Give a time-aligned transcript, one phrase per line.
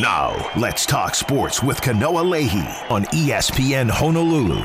[0.00, 4.60] Now, let's talk sports with Kanoa Leahey on ESPN Honolulu.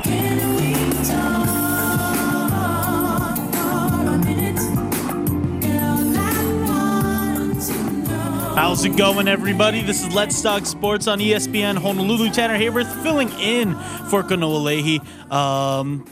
[8.54, 9.82] How's it going, everybody?
[9.82, 12.30] This is Let's Talk Sports on ESPN Honolulu.
[12.30, 13.74] Tanner Haworth filling in
[14.08, 15.30] for Kanoa Leahey.
[15.30, 16.06] Um,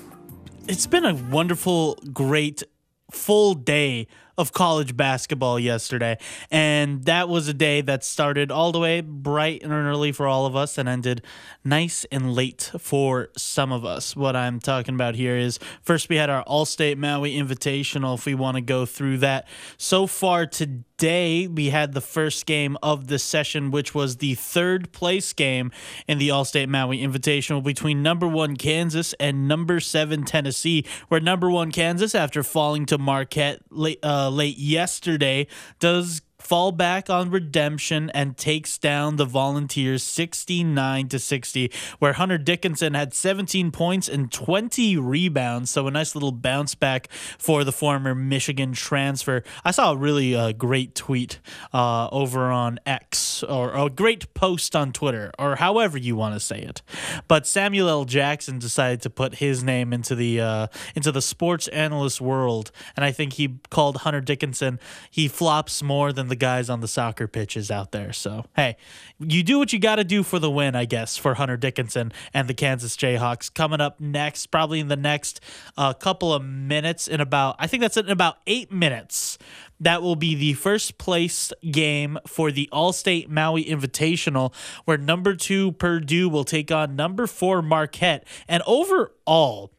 [0.69, 2.62] it's been a wonderful, great,
[3.11, 4.09] full day
[4.39, 6.19] of college basketball yesterday.
[6.50, 10.46] And that was a day that started all the way bright and early for all
[10.46, 11.23] of us and ended
[11.65, 14.15] nice and late for some of us.
[14.15, 18.34] What I'm talking about here is first we had our Allstate Maui Invitational, if we
[18.34, 19.48] want to go through that.
[19.77, 24.93] So far today, we had the first game of the session, which was the third
[24.93, 25.73] place game
[26.07, 31.51] in the Allstate Maui Invitational between number one Kansas and number seven Tennessee, where number
[31.51, 35.47] one Kansas, after falling to Marquette late, uh, Uh, late yesterday,
[35.79, 42.38] does fall back on redemption and takes down the Volunteers 69 to 60 where Hunter
[42.38, 45.71] Dickinson had 17 points and 20 rebounds.
[45.71, 49.43] So a nice little bounce back for the former Michigan transfer.
[49.65, 51.40] I saw a really uh, great tweet
[51.74, 56.40] uh, over on X or, a great post on Twitter or however you want to
[56.40, 56.80] say it.
[57.26, 58.04] But Samuel L.
[58.04, 63.04] Jackson decided to put his name into the uh, into the sports analyst world and
[63.04, 64.78] I think he called Hunter Dickinson
[65.10, 68.12] he flops more than the guys on the soccer pitches out there.
[68.12, 68.76] So, hey,
[69.19, 72.12] you do what you got to do for the win, I guess, for Hunter Dickinson
[72.32, 73.53] and the Kansas Jayhawks.
[73.53, 75.41] Coming up next, probably in the next
[75.76, 79.38] uh, couple of minutes, in about, I think that's in about eight minutes.
[79.81, 84.54] That will be the first place game for the Allstate Maui Invitational,
[84.84, 88.26] where number two Purdue will take on number four Marquette.
[88.48, 89.72] And overall,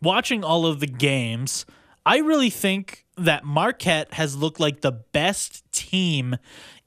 [0.00, 1.66] watching all of the games,
[2.04, 6.36] I really think that Marquette has looked like the best team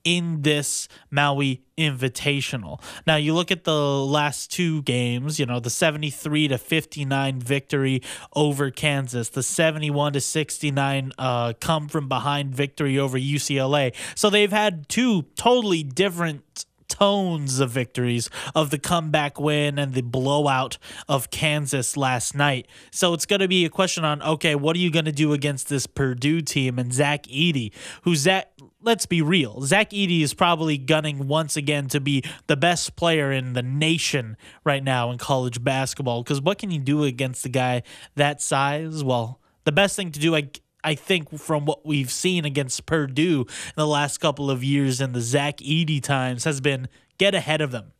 [0.03, 2.81] in this Maui Invitational.
[3.07, 8.01] Now you look at the last two games, you know, the 73 to 59 victory
[8.33, 13.93] over Kansas, the 71 to 69 uh, come from behind victory over UCLA.
[14.15, 20.01] So they've had two totally different tones of victories of the comeback win and the
[20.01, 22.67] blowout of Kansas last night.
[22.91, 25.33] So it's going to be a question on okay, what are you going to do
[25.33, 27.71] against this Purdue team and Zach Edey,
[28.03, 28.51] who's that?
[28.81, 29.61] Let's be real.
[29.61, 34.37] Zach Edey is probably gunning once again to be the best player in the nation
[34.63, 36.21] right now in college basketball.
[36.21, 37.81] Because what can you do against a guy
[38.15, 39.03] that size?
[39.03, 40.49] Well, the best thing to do, I
[40.85, 45.13] I think from what we've seen against Purdue in the last couple of years in
[45.13, 46.87] the Zach Edey times has been
[47.17, 47.91] get ahead of them.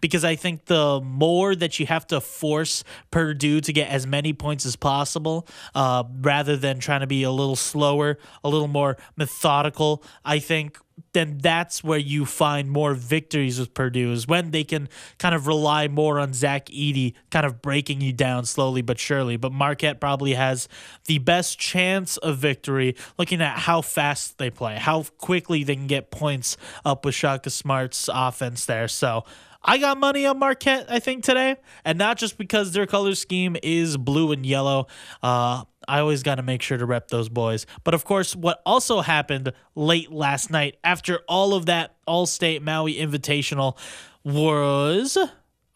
[0.00, 4.32] Because I think the more that you have to force Purdue to get as many
[4.32, 8.96] points as possible, uh, rather than trying to be a little slower, a little more
[9.16, 10.78] methodical, I think
[11.12, 14.88] then that's where you find more victories with Purdue is when they can
[15.18, 19.36] kind of rely more on Zach Edey kind of breaking you down slowly but surely.
[19.36, 20.68] But Marquette probably has
[21.06, 25.86] the best chance of victory looking at how fast they play, how quickly they can
[25.86, 28.88] get points up with Shaka Smart's offense there.
[28.88, 29.24] So
[29.64, 31.56] I got money on Marquette, I think, today.
[31.84, 34.88] And not just because their color scheme is blue and yellow.
[35.22, 37.66] Uh, I always got to make sure to rep those boys.
[37.82, 42.94] But of course, what also happened late last night after all of that Allstate Maui
[42.94, 43.76] Invitational
[44.24, 45.18] was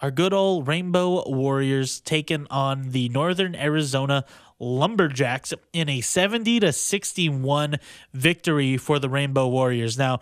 [0.01, 4.25] our good old Rainbow Warriors taking on the Northern Arizona
[4.61, 7.77] Lumberjacks in a 70 to 61
[8.13, 9.99] victory for the Rainbow Warriors.
[9.99, 10.21] Now,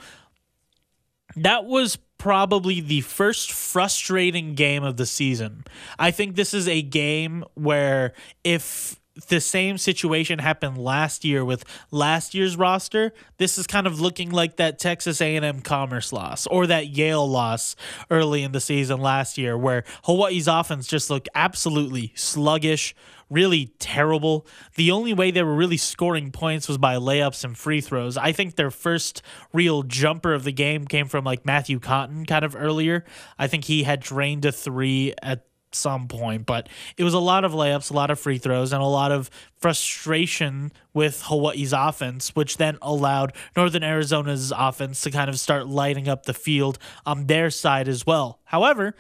[1.37, 5.65] that was probably the first frustrating game of the season.
[5.99, 8.15] I think this is a game where
[8.45, 14.01] if the same situation happened last year with last year's roster, this is kind of
[14.01, 17.77] looking like that Texas A&M Commerce loss or that Yale loss
[18.11, 22.95] early in the season last year where Hawaii's offense just looked absolutely sluggish,
[23.31, 24.47] really terrible.
[24.77, 28.17] The only way they were really scoring points was by layups and free throws.
[28.17, 29.23] I think their first
[29.53, 33.05] real jumper of the game came from like Matthew Cotton kind of earlier.
[33.39, 35.47] I think he had drained a 3 at
[35.77, 38.83] some point, but it was a lot of layups, a lot of free throws, and
[38.83, 45.29] a lot of frustration with Hawaii's offense, which then allowed Northern Arizona's offense to kind
[45.29, 48.41] of start lighting up the field on their side as well.
[48.45, 48.95] However,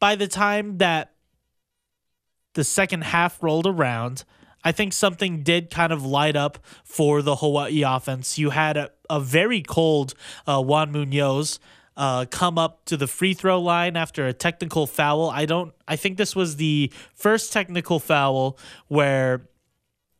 [0.00, 1.12] by the time that
[2.54, 4.24] the second half rolled around,
[4.64, 8.38] I think something did kind of light up for the Hawaii offense.
[8.38, 10.14] You had a, a very cold
[10.46, 11.58] uh, Juan Munoz
[11.96, 15.30] uh, come up to the free throw line after a technical foul.
[15.30, 15.72] I don't.
[15.86, 18.58] I think this was the first technical foul
[18.88, 19.48] where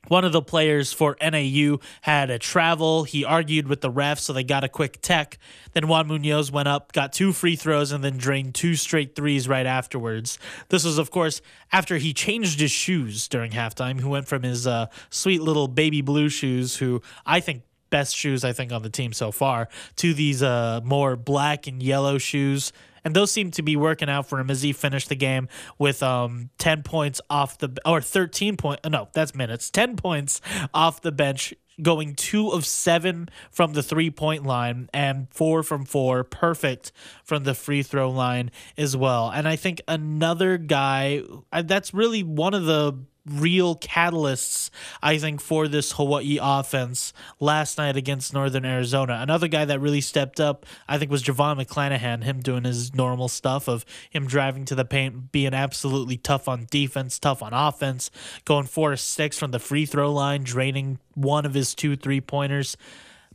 [0.09, 3.05] one of the players for NAU had a travel.
[3.05, 5.39] He argued with the ref, so they got a quick tech.
[5.73, 9.49] Then Juan Munoz went up, got two free throws, and then drained two straight threes
[9.49, 10.39] right afterwards.
[10.69, 11.41] This was, of course,
[11.71, 14.01] after he changed his shoes during halftime.
[14.01, 18.43] He went from his uh, sweet little baby blue shoes, who I think best shoes
[18.43, 22.73] I think on the team so far, to these uh, more black and yellow shoes.
[23.05, 25.49] And those seem to be working out for him as he finished the game
[25.79, 29.71] with um 10 points off the or 13 point no that's minutes.
[29.71, 30.41] 10 points
[30.73, 35.85] off the bench going two of seven from the three point line and four from
[35.85, 36.93] four perfect
[37.25, 39.31] from the free throw line as well.
[39.31, 41.23] And i think another guy
[41.65, 44.71] that's really one of the real catalysts,
[45.03, 49.19] I think, for this Hawaii offense last night against Northern Arizona.
[49.21, 53.29] Another guy that really stepped up, I think, was JoVon McClanahan, him doing his normal
[53.29, 58.11] stuff of him driving to the paint, being absolutely tough on defense, tough on offense,
[58.45, 62.21] going four to six from the free throw line, draining one of his two three
[62.21, 62.77] pointers.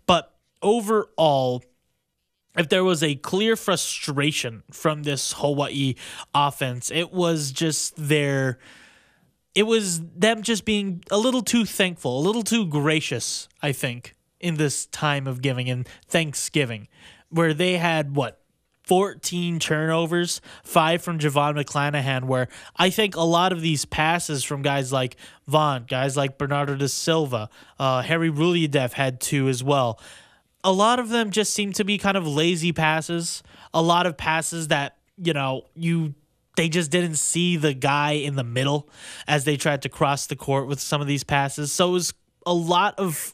[0.05, 1.63] But overall,
[2.57, 5.95] if there was a clear frustration from this Hawaii
[6.33, 8.57] offense, it was just their
[9.57, 14.15] it was them just being a little too thankful, a little too gracious, I think,
[14.39, 16.87] in this time of giving and Thanksgiving,
[17.29, 18.39] where they had what
[18.83, 24.61] 14 turnovers, five from JoVon McClanahan, where I think a lot of these passes from
[24.61, 25.15] guys like
[25.47, 27.49] Vaughn, guys like Bernardo da Silva,
[27.79, 29.99] uh, Harry Rouhliadeff had two as well.
[30.63, 33.41] A lot of them just seem to be kind of lazy passes.
[33.73, 36.13] A lot of passes that, you know, you
[36.57, 38.89] they just didn't see the guy in the middle
[39.27, 41.71] as they tried to cross the court with some of these passes.
[41.71, 42.13] So it was
[42.45, 43.33] a lot of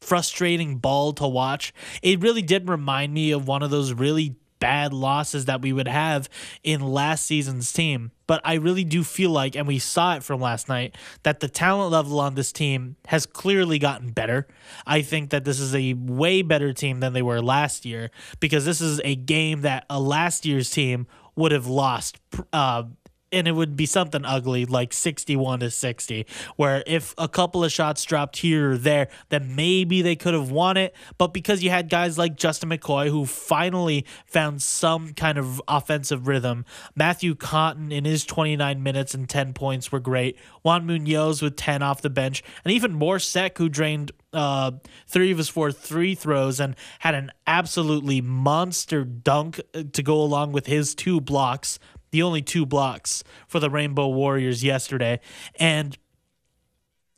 [0.00, 1.72] frustrating ball to watch.
[2.02, 5.88] It really did remind me of one of those really bad losses that we would
[5.88, 6.28] have
[6.62, 8.12] in last season's team.
[8.28, 10.94] But I really do feel like, and we saw it from last night,
[11.24, 14.46] that the talent level on this team has clearly gotten better.
[14.86, 18.64] I think that this is a way better team than they were last year because
[18.64, 22.20] this is a game that a last year's team would have lost.
[22.52, 22.84] Uh,
[23.32, 26.26] and it would be something ugly like 61 to 60
[26.56, 30.50] where if a couple of shots dropped here or there then maybe they could have
[30.50, 35.38] won it but because you had guys like Justin McCoy who finally found some kind
[35.38, 36.64] of offensive rhythm
[36.94, 41.82] Matthew Cotton in his 29 minutes and 10 points were great Juan Munoz with 10
[41.82, 44.72] off the bench and even Mor Seck who drained uh,
[45.06, 50.20] three of his four three throws and had an absolutely monster dunk uh, to go
[50.20, 51.78] along with his two blocks,
[52.10, 55.20] the only two blocks for the Rainbow Warriors yesterday.
[55.56, 55.96] And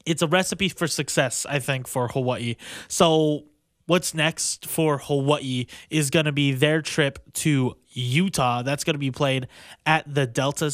[0.06, 2.56] it's a recipe for success, I think, for Hawaii.
[2.88, 3.44] So,
[3.86, 8.62] what's next for Hawaii is going to be their trip to Utah.
[8.62, 9.46] That's going to be played
[9.86, 10.70] at the Delta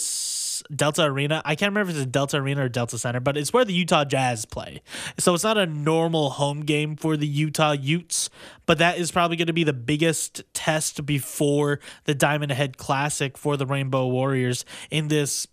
[0.75, 1.43] Delta Arena.
[1.45, 3.73] I can't remember if it's a Delta Arena or Delta Center, but it's where the
[3.73, 4.83] Utah Jazz play.
[5.19, 8.31] So it's not a normal home game for the Utah Utes,
[8.67, 13.37] but that is probably going to be the biggest test before the Diamond Head Classic
[13.37, 15.47] for the Rainbow Warriors in this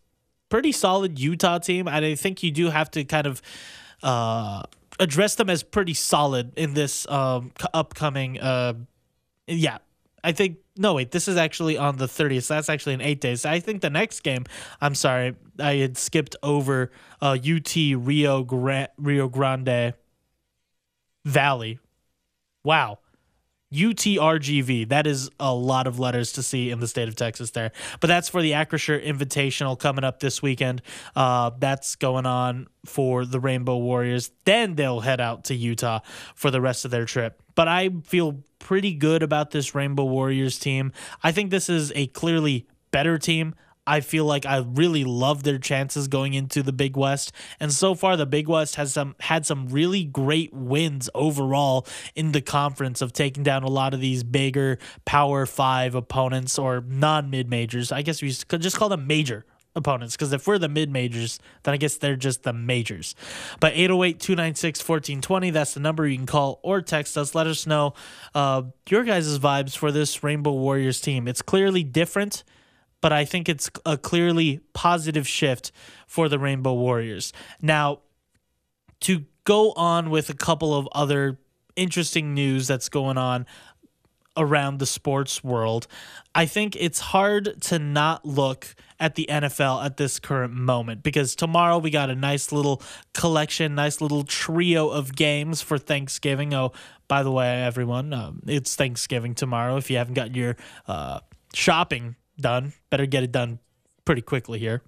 [0.49, 1.87] pretty solid Utah team.
[1.87, 3.41] And I think you do have to kind of
[4.03, 4.63] uh,
[4.99, 8.39] address them as pretty solid in this um, upcoming.
[8.39, 8.73] Uh,
[9.47, 9.77] yeah,
[10.23, 12.43] I think no wait, this is actually on the 30th.
[12.43, 13.45] So that's actually in eight days.
[13.45, 14.45] I think the next game.
[14.81, 16.91] I'm sorry, I had skipped over
[17.21, 19.93] uh, UT Rio Gra- Rio Grande
[21.25, 21.79] Valley.
[22.63, 22.99] Wow.
[23.73, 24.89] UTRGV.
[24.89, 27.71] That is a lot of letters to see in the state of Texas there.
[27.99, 30.81] But that's for the Acrisure Invitational coming up this weekend.
[31.15, 34.31] Uh, that's going on for the Rainbow Warriors.
[34.45, 35.99] Then they'll head out to Utah
[36.35, 37.41] for the rest of their trip.
[37.55, 40.93] But I feel pretty good about this Rainbow Warriors team.
[41.23, 43.55] I think this is a clearly better team.
[43.87, 47.31] I feel like I really love their chances going into the Big West.
[47.59, 52.33] And so far the Big West has some had some really great wins overall in
[52.33, 57.49] the conference of taking down a lot of these bigger Power 5 opponents or non-mid
[57.49, 57.91] majors.
[57.91, 59.45] I guess we could just call them major
[59.77, 63.15] opponents because if we're the mid majors, then I guess they're just the majors.
[63.61, 67.33] But 808 296 1420, that's the number you can call or text us.
[67.33, 67.93] Let us know
[68.35, 71.27] uh, your guys' vibes for this Rainbow Warriors team.
[71.27, 72.43] It's clearly different
[73.01, 75.71] but I think it's a clearly positive shift
[76.07, 77.33] for the Rainbow Warriors.
[77.61, 77.99] Now,
[79.01, 81.37] to go on with a couple of other
[81.75, 83.45] interesting news that's going on
[84.35, 85.87] around the sports world,
[86.33, 91.35] I think it's hard to not look at the NFL at this current moment because
[91.35, 92.81] tomorrow we got a nice little
[93.13, 96.53] collection, nice little trio of games for Thanksgiving.
[96.53, 96.71] Oh,
[97.07, 99.77] by the way, everyone, um, it's Thanksgiving tomorrow.
[99.77, 100.55] If you haven't got your
[100.87, 101.19] uh,
[101.53, 102.73] shopping done.
[102.89, 103.59] Better get it done
[104.05, 104.81] pretty quickly here.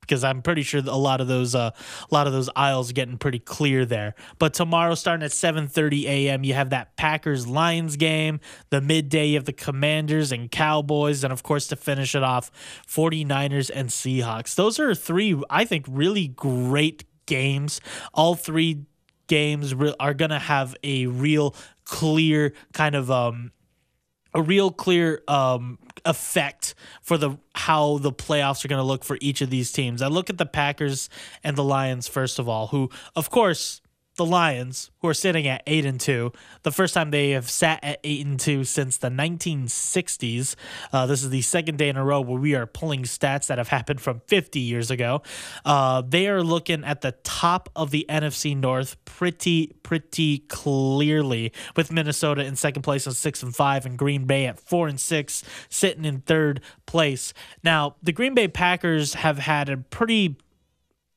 [0.00, 1.70] because I'm pretty sure a lot of those uh,
[2.10, 4.14] a lot of those aisles are getting pretty clear there.
[4.38, 8.40] But tomorrow, starting at 7:30 a.m., you have that Packers Lions game.
[8.70, 12.50] The midday, of the Commanders and Cowboys, and of course to finish it off,
[12.86, 14.54] 49ers and Seahawks.
[14.54, 17.80] Those are three, I think, really great games.
[18.12, 18.84] All three
[19.26, 21.54] games re- are gonna have a real
[21.86, 23.52] clear kind of um
[24.34, 29.18] a real clear um, effect for the how the playoffs are going to look for
[29.20, 30.02] each of these teams.
[30.02, 31.08] I look at the Packers
[31.42, 33.80] and the Lions first of all, who of course
[34.16, 37.80] the Lions, who are sitting at eight and two, the first time they have sat
[37.82, 40.54] at eight and two since the 1960s.
[40.92, 43.58] Uh, this is the second day in a row where we are pulling stats that
[43.58, 45.22] have happened from 50 years ago.
[45.64, 51.90] Uh, they are looking at the top of the NFC North pretty, pretty clearly, with
[51.90, 55.42] Minnesota in second place on six and five, and Green Bay at four and six,
[55.68, 57.34] sitting in third place.
[57.62, 60.36] Now, the Green Bay Packers have had a pretty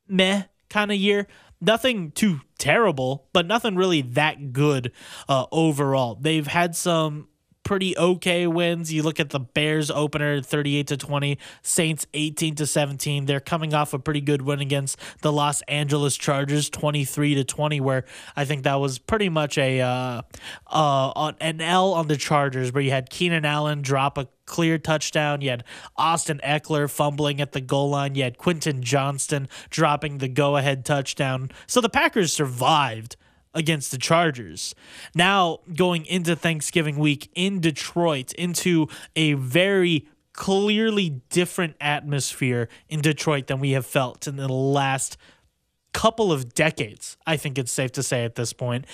[0.08, 1.28] meh kind of year
[1.62, 4.92] nothing too terrible, but nothing really that good
[5.28, 6.16] uh, overall.
[6.16, 7.28] They've had some
[7.68, 8.94] pretty okay wins.
[8.94, 13.26] You look at the Bears opener 38 to 20, Saints 18 to 17.
[13.26, 17.82] They're coming off a pretty good win against the Los Angeles Chargers 23 to 20
[17.82, 18.06] where
[18.38, 20.22] I think that was pretty much a uh,
[20.68, 25.42] uh, an L on the Chargers where you had Keenan Allen drop a clear touchdown.
[25.42, 25.64] You had
[25.96, 28.16] Austin Ekeler fumbling at the goal line.
[28.16, 31.52] You had Quentin Johnston dropping the go ahead touchdown.
[31.68, 33.16] So the Packers survived
[33.54, 34.74] against the Chargers.
[35.14, 43.48] Now, going into Thanksgiving week in Detroit, into a very clearly different atmosphere in Detroit
[43.48, 45.18] than we have felt in the last
[45.94, 48.86] couple of decades, I think it's safe to say at this point.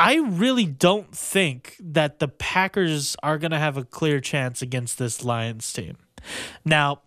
[0.00, 4.98] I really don't think that the Packers are going to have a clear chance against
[4.98, 5.98] this Lions team.
[6.64, 7.02] Now,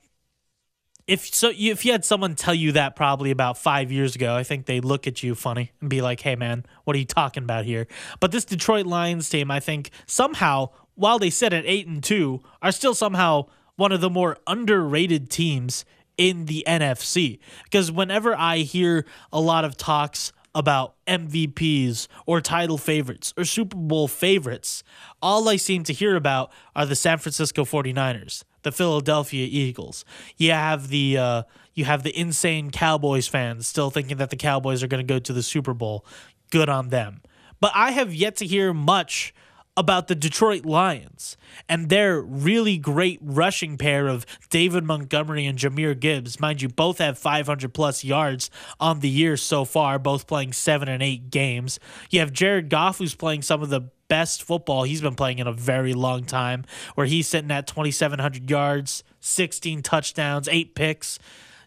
[1.07, 4.41] if so if you had someone tell you that probably about five years ago i
[4.41, 7.43] think they'd look at you funny and be like hey man what are you talking
[7.43, 7.87] about here
[8.21, 12.39] but this detroit lions team i think somehow while they sit at eight and two
[12.61, 13.45] are still somehow
[13.75, 15.83] one of the more underrated teams
[16.17, 22.77] in the nfc because whenever i hear a lot of talks about MVPs or title
[22.77, 24.83] favorites or Super Bowl favorites,
[25.21, 30.03] all I seem to hear about are the San Francisco 49ers the Philadelphia Eagles.
[30.37, 31.43] You have the uh,
[31.73, 35.19] you have the insane Cowboys fans still thinking that the Cowboys are going to go
[35.19, 36.05] to the Super Bowl.
[36.49, 37.21] Good on them.
[37.59, 39.33] But I have yet to hear much
[39.75, 41.35] about the Detroit Lions
[41.67, 46.39] and their really great rushing pair of David Montgomery and Jahmyr Gibbs.
[46.39, 48.49] Mind you, both have 500 plus yards
[48.79, 51.79] on the year so far, both playing seven and eight games.
[52.11, 55.47] You have Jared Goff, who's playing some of the best football he's been playing in
[55.47, 61.17] a very long time, where he's sitting at 2,700 yards, 16 touchdowns, eight picks.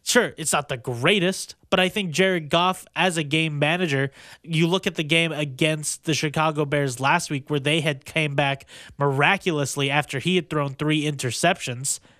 [0.07, 4.69] Sure, it's not the greatest, but I think Jared Goff, as a game manager, you
[4.69, 8.67] look at the game against the Chicago Bears last week where they had came back
[8.99, 11.99] miraculously after he had thrown three interceptions–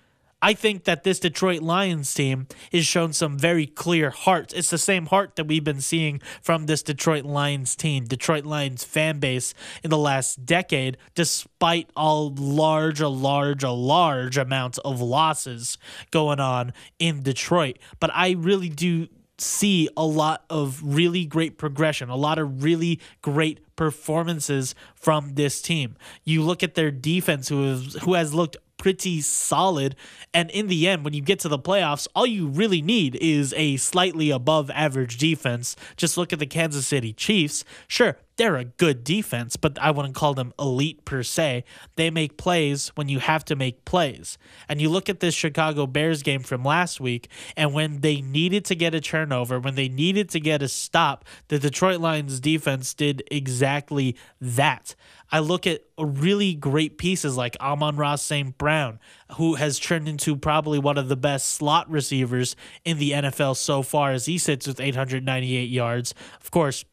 [0.41, 4.53] I think that this Detroit Lions team is shown some very clear hearts.
[4.53, 8.83] It's the same heart that we've been seeing from this Detroit Lions team, Detroit Lions
[8.83, 15.01] fan base in the last decade, despite all large, a large, a large amount of
[15.01, 15.79] losses
[16.11, 17.79] going on in Detroit.
[17.99, 19.07] But I really do
[19.39, 25.61] see a lot of really great progression, a lot of really great performances from this
[25.61, 25.95] team.
[26.25, 29.95] You look at their defense who has looked pretty solid.
[30.33, 33.53] And in the end, when you get to the playoffs, all you really need is
[33.57, 35.75] a slightly above average defense.
[35.95, 37.63] Just look at the Kansas City Chiefs.
[37.87, 41.63] Sure, they're a good defense, but I wouldn't call them elite per se.
[41.95, 44.37] They make plays when you have to make plays.
[44.69, 48.63] And you look at this Chicago Bears game from last week, and when they needed
[48.65, 52.93] to get a turnover, when they needed to get a stop, the Detroit Lions defense
[52.93, 54.95] did exactly that.
[55.31, 58.57] I look at really great pieces like Amon-Ra St.
[58.57, 58.99] Brown,
[59.33, 63.81] who has turned into probably one of the best slot receivers in the NFL so
[63.81, 66.13] far as he sits with 898 yards.
[66.39, 66.85] Of course,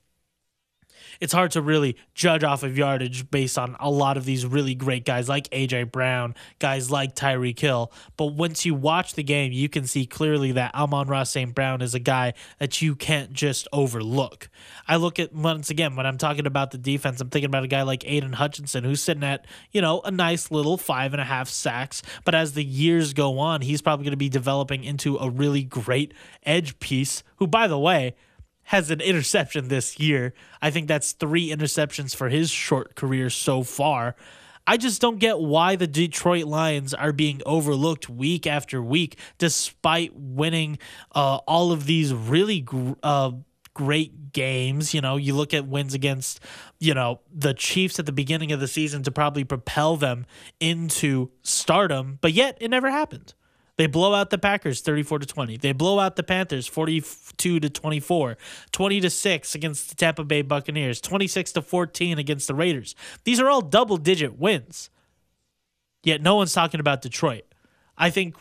[1.25, 4.75] it's hard to really judge off of yardage based on a lot of these really
[4.75, 7.91] great guys like AJ Brown, guys like Tyreek Hill.
[8.19, 11.55] But once you watch the game, you can see clearly that Amon Ross St.
[11.55, 14.51] Brown is a guy that you can't just overlook.
[14.87, 17.69] I look at once again when I'm talking about the defense, I'm thinking about a
[17.69, 21.25] guy like Aidan Hutchinson who's sitting at, you know, a nice little five and a
[21.25, 22.03] half sacks.
[22.27, 25.63] But as the years go on, he's probably going to be developing into a really
[25.63, 26.13] great
[26.43, 28.15] edge piece, who, by the way,
[28.65, 30.35] has an interception this year.
[30.61, 34.17] I think that's three interceptions for his short career so far.
[34.67, 40.13] I just don't get why the Detroit Lions are being overlooked week after week, despite
[40.15, 40.79] winning
[41.15, 43.33] uh, all of these really gr- uh,
[43.75, 44.95] great games.
[44.95, 46.41] You know, you look at wins against,
[46.79, 50.25] you know, the Chiefs at the beginning of the season to probably propel them
[50.61, 53.35] into stardom, but yet it never happened.
[53.77, 55.57] They blow out the Packers 34 to 20.
[55.57, 58.37] They blow out the Panthers 42 to 24,
[58.71, 62.95] 20 to 6 against the Tampa Bay Buccaneers, 26 to 14 against the Raiders.
[63.25, 64.91] These are all double digit wins.
[66.05, 67.45] Yet no one's talking about Detroit.
[67.97, 68.37] I think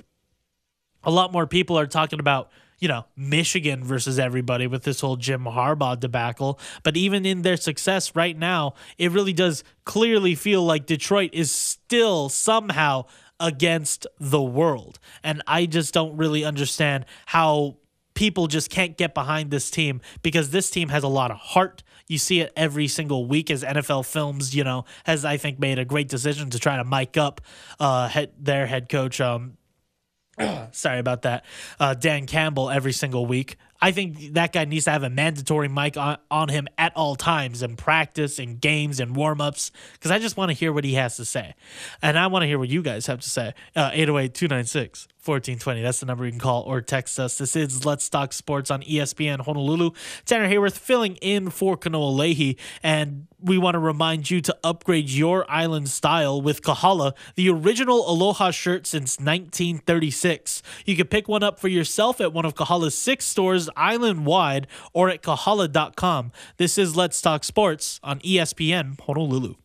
[1.04, 5.16] a lot more people are talking about, you know, Michigan versus everybody with this whole
[5.16, 6.60] Jim Harbaugh debacle.
[6.84, 11.52] But even in their success right now, it really does clearly feel like Detroit is
[11.52, 13.06] still somehow
[13.44, 15.00] against the world.
[15.22, 17.76] And I just don't really understand how
[18.14, 21.84] people just can't get behind this team because this team has a lot of heart.
[22.08, 25.78] You see it every single week as NFL Films, you know, has I think made
[25.78, 27.42] a great decision to try to mic up
[27.80, 29.20] uh, head, their head coach.
[29.20, 29.58] Um,
[30.72, 31.46] sorry about that,
[31.80, 33.58] uh, Dan Campbell every single week.
[33.84, 37.18] I think that guy needs to have a mandatory mic on, on him at all
[37.18, 40.86] times in practice, in games, and warm ups, because I just want to hear what
[40.86, 41.54] he has to say.
[42.02, 43.54] And I want to hear what you guys have to say.
[43.75, 45.82] Uh, 808 296 1420.
[45.82, 47.38] That's the number you can call or text us.
[47.38, 49.92] This is Let's Talk Sports on ESPN Honolulu.
[50.25, 52.58] Tanner Haworth filling in for Kanoa Leahey.
[52.84, 58.10] And we want to remind you to upgrade your island style with Kahala, the original
[58.10, 60.62] Aloha shirt since 1936.
[60.86, 64.68] You can pick one up for yourself at one of Kahala's six stores island wide
[64.94, 66.32] or at kahala.com.
[66.58, 69.56] This is Let's Talk Sports on ESPN Honolulu.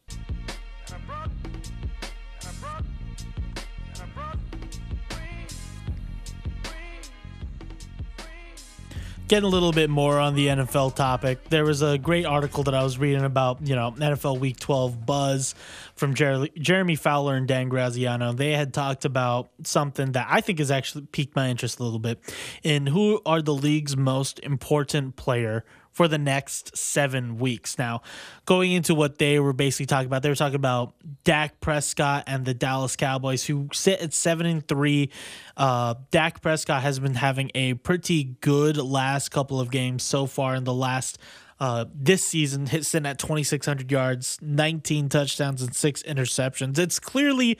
[9.28, 12.74] Getting a little bit more on the NFL topic, there was a great article that
[12.74, 15.54] I was reading about, you know, NFL Week 12 buzz
[15.94, 18.32] from Jer- Jeremy Fowler and Dan Graziano.
[18.32, 21.98] They had talked about something that I think has actually piqued my interest a little
[21.98, 22.18] bit
[22.62, 25.64] in who are the league's most important player
[25.98, 27.76] for the next seven weeks.
[27.76, 28.02] Now,
[28.46, 32.44] going into what they were basically talking about, they were talking about Dak Prescott and
[32.44, 35.10] the Dallas Cowboys, who sit at seven and three.
[35.56, 40.54] Uh, Dak Prescott has been having a pretty good last couple of games so far
[40.54, 41.18] in the last.
[41.58, 46.78] Uh, this season, hit sitting at 2,600 yards, 19 touchdowns, and six interceptions.
[46.78, 47.58] It's clearly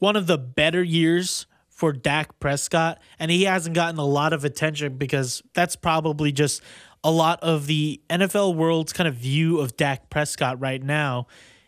[0.00, 4.44] one of the better years for Dak Prescott, and he hasn't gotten a lot of
[4.44, 6.60] attention because that's probably just
[7.04, 11.26] a lot of the NFL world's kind of view of Dak Prescott right now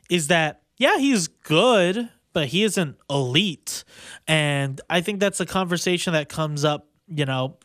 [0.08, 3.84] is that, yeah, he's good, but he isn't elite.
[4.26, 7.58] And I think that's a conversation that comes up, you know,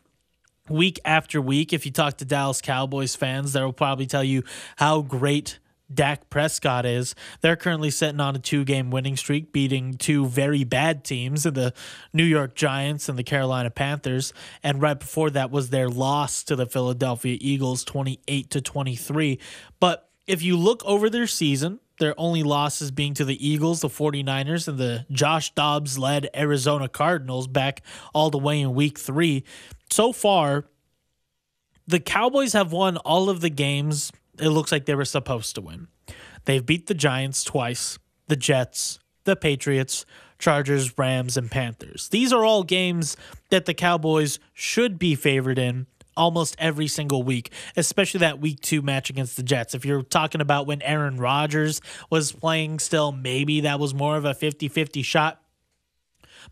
[0.69, 1.71] week after week.
[1.71, 4.43] If you talk to Dallas Cowboys fans, they'll probably tell you
[4.75, 5.59] how great
[5.93, 7.15] Dak Prescott is.
[7.41, 11.73] They're currently sitting on a two game winning streak, beating two very bad teams the
[12.13, 14.33] New York Giants and the Carolina Panthers.
[14.63, 19.39] And right before that was their loss to the Philadelphia Eagles 28 to 23.
[19.79, 23.87] But if you look over their season, their only losses being to the Eagles, the
[23.87, 29.43] 49ers, and the Josh Dobbs led Arizona Cardinals back all the way in week three.
[29.91, 30.65] So far,
[31.85, 35.61] the Cowboys have won all of the games it looks like they were supposed to
[35.61, 35.87] win.
[36.45, 40.05] They've beat the Giants twice, the Jets, the Patriots,
[40.39, 42.09] Chargers, Rams, and Panthers.
[42.09, 43.15] These are all games
[43.49, 45.85] that the Cowboys should be favored in
[46.17, 49.73] almost every single week, especially that week two match against the Jets.
[49.73, 54.25] If you're talking about when Aaron Rodgers was playing still, maybe that was more of
[54.25, 55.41] a 50 50 shot.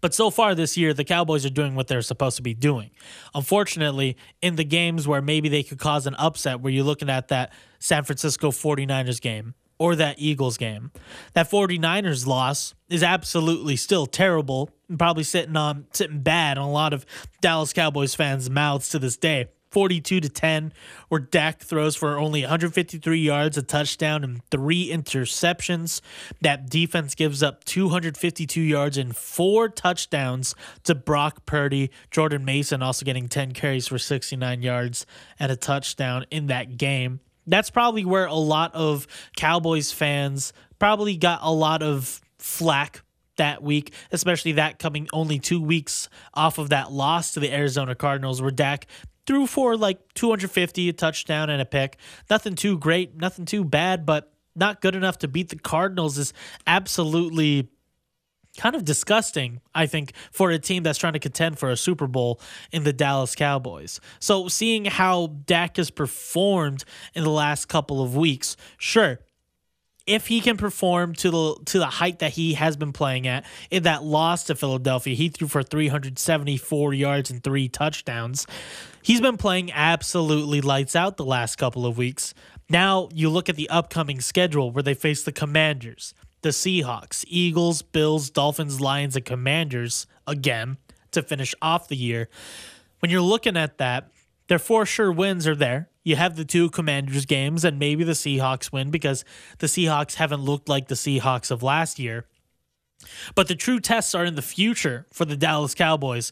[0.02, 2.92] But so far this year, the Cowboys are doing what they're supposed to be doing.
[3.34, 7.30] Unfortunately, in the games where maybe they could cause an upset, where you're looking at
[7.30, 10.92] that San Francisco 49ers game or that Eagles game,
[11.34, 16.72] that 49ers loss is absolutely still terrible and probably sitting on sitting bad on a
[16.72, 17.06] lot of
[17.42, 19.48] Dallas Cowboys fans' mouths to this day.
[19.72, 20.74] 42 to 10,
[21.10, 26.02] where Dak throws for only 153 yards, a touchdown, and three interceptions.
[26.42, 31.92] That defense gives up 252 yards and four touchdowns to Brock Purdy.
[32.10, 35.06] Jordan Mason also getting 10 carries for 69 yards
[35.40, 37.20] and a touchdown in that game.
[37.50, 43.02] That's probably where a lot of Cowboys fans probably got a lot of flack
[43.38, 47.96] that week, especially that coming only two weeks off of that loss to the Arizona
[47.96, 48.86] Cardinals, where Dak
[49.26, 51.98] threw for like 250, a touchdown, and a pick.
[52.30, 56.34] Nothing too great, nothing too bad, but not good enough to beat the Cardinals is
[56.68, 57.70] absolutely
[58.60, 62.08] kind of disgusting, I think, for a team that's trying to contend for a Super
[62.08, 62.42] Bowl
[62.74, 64.02] in the Dallas Cowboys.
[64.20, 66.84] So seeing how Dak has performed
[67.16, 69.20] in the last couple of weeks, sure,
[70.06, 73.46] if he can perform to the to the height that he has been playing at
[73.72, 78.46] in that loss to Philadelphia, he threw for 374 yards and three touchdowns.
[79.02, 82.34] He's been playing absolutely lights out the last couple of weeks.
[82.70, 87.82] Now you look at the upcoming schedule where they face the Commanders, the Seahawks, Eagles,
[87.82, 90.78] Bills, Dolphins, Lions, and Commanders again
[91.12, 92.30] to finish off the year.
[93.00, 94.12] When you're looking at that,
[94.48, 95.90] their four sure wins are there.
[96.04, 99.24] You have the two Commanders games, and maybe the Seahawks win because
[99.60, 102.26] the Seahawks haven't looked like the Seahawks of last year.
[103.36, 106.32] But the true tests are in the future for the Dallas Cowboys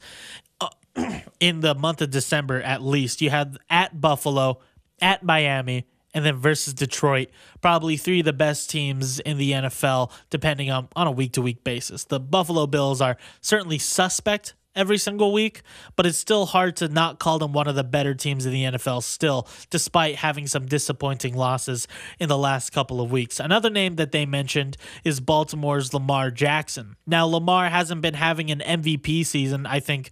[0.59, 0.69] uh,
[1.39, 3.21] in the month of December, at least.
[3.21, 4.59] You have at Buffalo,
[4.99, 5.85] at Miami,
[6.17, 7.29] and then versus Detroit,
[7.61, 11.43] probably three of the best teams in the NFL, depending on, on a week to
[11.43, 12.05] week basis.
[12.05, 15.61] The Buffalo Bills are certainly suspect every single week,
[15.95, 18.63] but it's still hard to not call them one of the better teams in the
[18.63, 21.87] NFL still, despite having some disappointing losses
[22.19, 23.39] in the last couple of weeks.
[23.39, 26.95] Another name that they mentioned is Baltimore's Lamar Jackson.
[27.05, 30.09] Now, Lamar hasn't been having an MVP season, I think,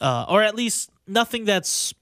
[0.00, 1.92] uh, or at least nothing that's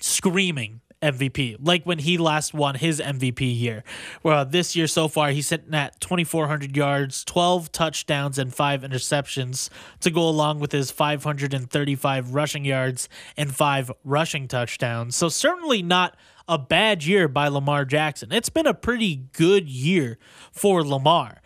[0.00, 3.82] screaming MVP, like when he last won his MVP year.
[4.22, 9.70] Well, this year so far, he's sitting at 2,400 yards, 12 touchdowns, and five interceptions
[10.00, 15.16] to go along with his 535 rushing yards and five rushing touchdowns.
[15.16, 16.16] So, certainly not
[16.48, 18.32] a bad year by Lamar Jackson.
[18.32, 20.18] It's been a pretty good year
[20.52, 21.40] for Lamar.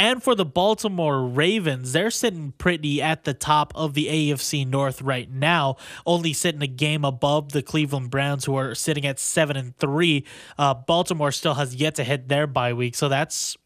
[0.00, 5.02] And for the Baltimore Ravens, they're sitting pretty at the top of the AFC North
[5.02, 9.58] right now, only sitting a game above the Cleveland Browns, who are sitting at seven
[9.58, 10.24] and three.
[10.56, 13.58] Uh, Baltimore still has yet to hit their bye week, so that's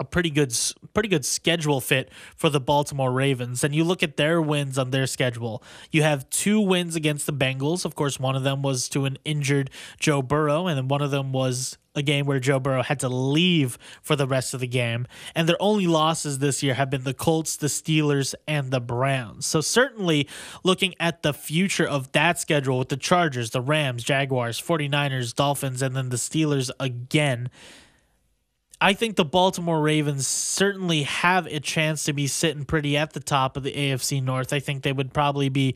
[0.00, 0.56] a pretty good
[0.94, 3.62] pretty good schedule fit for the Baltimore Ravens.
[3.62, 5.62] And you look at their wins on their schedule.
[5.92, 7.84] You have two wins against the Bengals.
[7.84, 11.10] Of course, one of them was to an injured Joe Burrow, and then one of
[11.10, 14.66] them was a game where Joe Burrow had to leave for the rest of the
[14.66, 15.06] game.
[15.34, 19.44] And their only losses this year have been the Colts, the Steelers, and the Browns.
[19.44, 20.28] So, certainly
[20.64, 25.82] looking at the future of that schedule with the Chargers, the Rams, Jaguars, 49ers, Dolphins,
[25.82, 27.50] and then the Steelers again
[28.82, 33.20] I think the Baltimore Ravens certainly have a chance to be sitting pretty at the
[33.20, 34.54] top of the AFC North.
[34.54, 35.74] I think they would probably be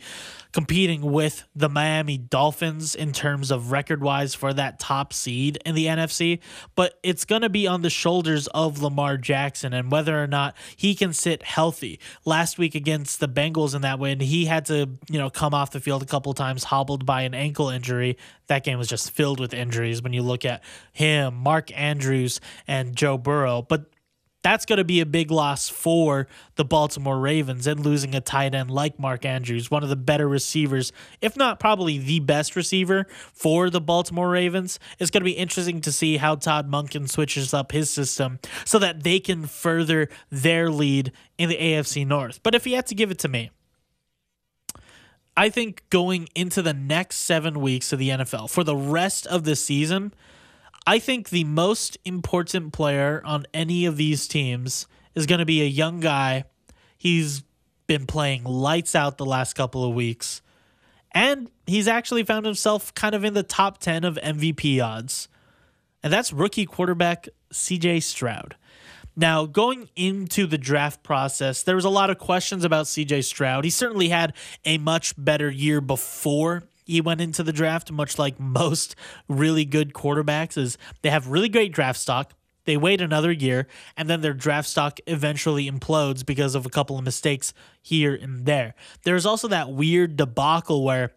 [0.52, 5.74] competing with the Miami Dolphins in terms of record wise for that top seed in
[5.74, 6.38] the NFC,
[6.74, 10.54] but it's going to be on the shoulders of Lamar Jackson and whether or not
[10.76, 12.00] he can sit healthy.
[12.24, 15.72] Last week against the Bengals in that win, he had to, you know, come off
[15.72, 18.16] the field a couple times hobbled by an ankle injury.
[18.48, 22.94] That game was just filled with injuries when you look at him, Mark Andrews, and
[22.94, 23.62] Joe Burrow.
[23.62, 23.86] But
[24.44, 28.54] that's going to be a big loss for the Baltimore Ravens and losing a tight
[28.54, 33.06] end like Mark Andrews, one of the better receivers, if not probably the best receiver
[33.32, 34.78] for the Baltimore Ravens.
[34.98, 38.78] It's going to be interesting to see how Todd Monken switches up his system so
[38.78, 42.42] that they can further their lead in the AFC North.
[42.42, 43.50] But if he had to give it to me,
[45.36, 49.44] I think going into the next seven weeks of the NFL for the rest of
[49.44, 50.14] the season,
[50.86, 55.62] I think the most important player on any of these teams is going to be
[55.62, 56.44] a young guy.
[56.96, 57.42] He's
[57.86, 60.40] been playing lights out the last couple of weeks.
[61.12, 65.28] And he's actually found himself kind of in the top 10 of MVP odds.
[66.02, 68.56] And that's rookie quarterback CJ Stroud.
[69.16, 73.64] Now, going into the draft process, there was a lot of questions about CJ Stroud.
[73.64, 78.38] He certainly had a much better year before he went into the draft, much like
[78.38, 78.96] most
[79.28, 82.34] really good quarterbacks, is they have really great draft stock.
[82.66, 86.98] They wait another year, and then their draft stock eventually implodes because of a couple
[86.98, 88.74] of mistakes here and there.
[89.04, 91.12] There's also that weird debacle where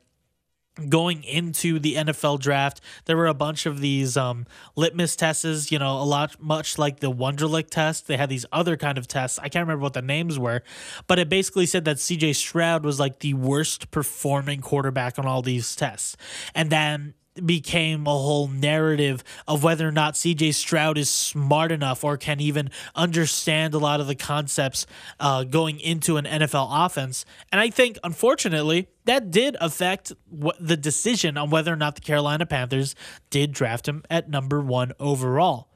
[0.90, 5.80] going into the NFL draft, there were a bunch of these um, litmus tests, you
[5.80, 8.08] know, a lot much like the Wonderlic test.
[8.08, 9.40] They had these other kind of tests.
[9.40, 10.64] I can't remember what the names were,
[11.08, 15.42] but it basically said that CJ Stroud was like the worst performing quarterback on all
[15.42, 16.16] these tests.
[16.54, 17.14] And then
[17.46, 22.40] became a whole narrative of whether or not CJ Stroud is smart enough or can
[22.40, 24.86] even understand a lot of the concepts
[25.20, 27.26] uh, going into an NFL offense.
[27.52, 32.02] And I think, unfortunately, that did affect what the decision on whether or not the
[32.02, 32.96] Carolina Panthers
[33.30, 35.70] did draft him at number one overall.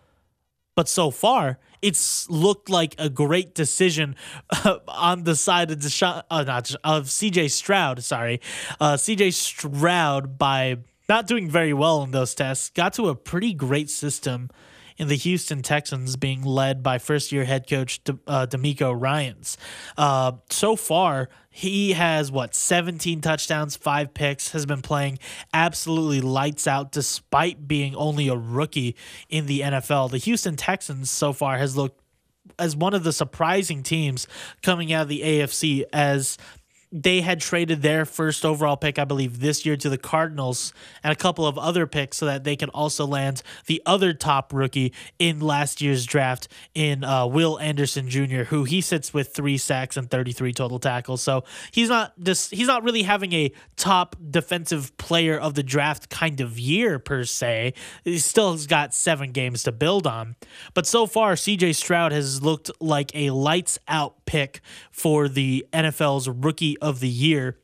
[0.76, 4.16] But so far, it's looked like a great decision
[4.50, 8.04] uh, on the side of Deshaun, uh, not of CJ Stroud.
[8.04, 8.40] Sorry,
[8.80, 10.78] uh, CJ Stroud by
[11.12, 14.50] not doing very well in those tests, got to a pretty great system
[14.96, 19.58] in the Houston Texans being led by first year head coach uh, DeMeco Ryans.
[19.98, 25.20] Uh, so far, he has what 17 touchdowns, five picks, has been playing
[25.54, 28.96] absolutely lights out despite being only a rookie
[29.28, 30.12] in the NFL.
[30.12, 32.00] The Houston Texans so far has looked
[32.58, 34.28] as one of the surprising teams
[34.62, 36.38] coming out of the AFC as
[36.92, 40.74] they had traded their first overall pick, I believe, this year to the Cardinals
[41.04, 44.54] and a couple of other picks so that they can also land the other top
[44.54, 49.58] rookie in last year's draft in uh, Will Anderson Jr., who he sits with three
[49.58, 51.22] sacks and 33 total tackles.
[51.22, 56.10] So he's not just he's not really having a top defensive player of the draft
[56.10, 57.74] kind of year per se.
[58.04, 60.36] He still has got seven games to build on.
[60.74, 66.30] But so far, CJ Stroud has looked like a lights out pick for the NFL's
[66.30, 67.58] rookie of the year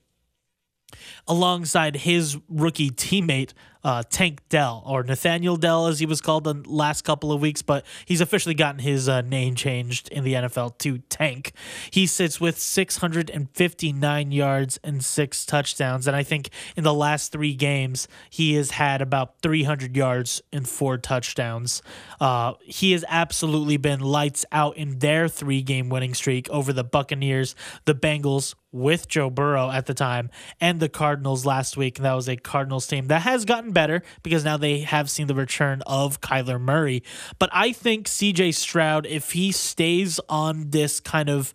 [1.28, 3.54] alongside his rookie teammate
[3.88, 7.62] uh, Tank Dell or Nathaniel Dell, as he was called the last couple of weeks,
[7.62, 11.54] but he's officially gotten his uh, name changed in the NFL to Tank.
[11.90, 17.54] He sits with 659 yards and six touchdowns, and I think in the last three
[17.54, 21.82] games he has had about 300 yards and four touchdowns.
[22.20, 27.56] Uh, he has absolutely been lights out in their three-game winning streak over the Buccaneers,
[27.86, 31.98] the Bengals, with Joe Burrow at the time and the Cardinals last week.
[31.98, 35.28] And that was a Cardinals team that has gotten better because now they have seen
[35.28, 37.04] the return of Kyler Murray.
[37.40, 41.54] But I think CJ Stroud, if he stays on this kind of,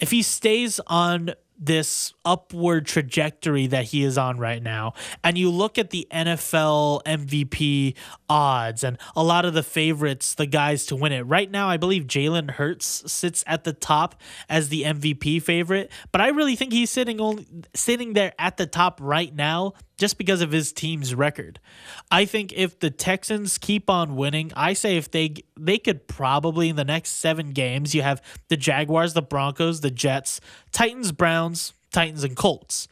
[0.00, 5.50] if he stays on this upward trajectory that he is on right now, and you
[5.50, 7.94] look at the NFL MVP
[8.28, 11.22] odds and a lot of the favorites, the guys to win it.
[11.22, 16.20] Right now, I believe Jalen Hurts sits at the top as the MVP favorite, but
[16.20, 20.40] I really think he's sitting only sitting there at the top right now just because
[20.40, 21.60] of his team's record.
[22.10, 26.68] I think if the Texans keep on winning, I say if they they could probably
[26.68, 30.40] in the next 7 games you have the Jaguars, the Broncos, the Jets,
[30.72, 32.88] Titans, Browns, Titans and Colts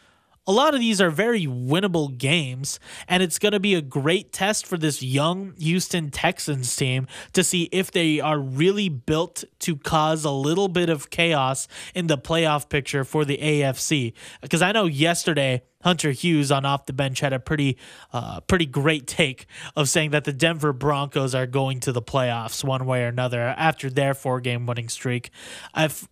[0.47, 4.33] a lot of these are very winnable games, and it's going to be a great
[4.33, 9.77] test for this young Houston Texans team to see if they are really built to
[9.77, 14.15] cause a little bit of chaos in the playoff picture for the AFC.
[14.41, 17.77] Because I know yesterday, Hunter Hughes on off the bench had a pretty,
[18.13, 22.65] uh, pretty great take of saying that the Denver Broncos are going to the playoffs
[22.65, 25.31] one way or another after their four game winning streak.
[25.75, 26.09] I've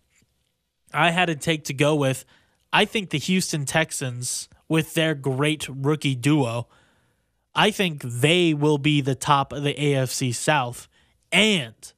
[0.91, 2.25] I had a take to go with
[2.71, 6.67] I think the Houston Texans, with their great rookie duo,
[7.55, 10.87] I think they will be the top of the AFC South.
[11.31, 11.93] And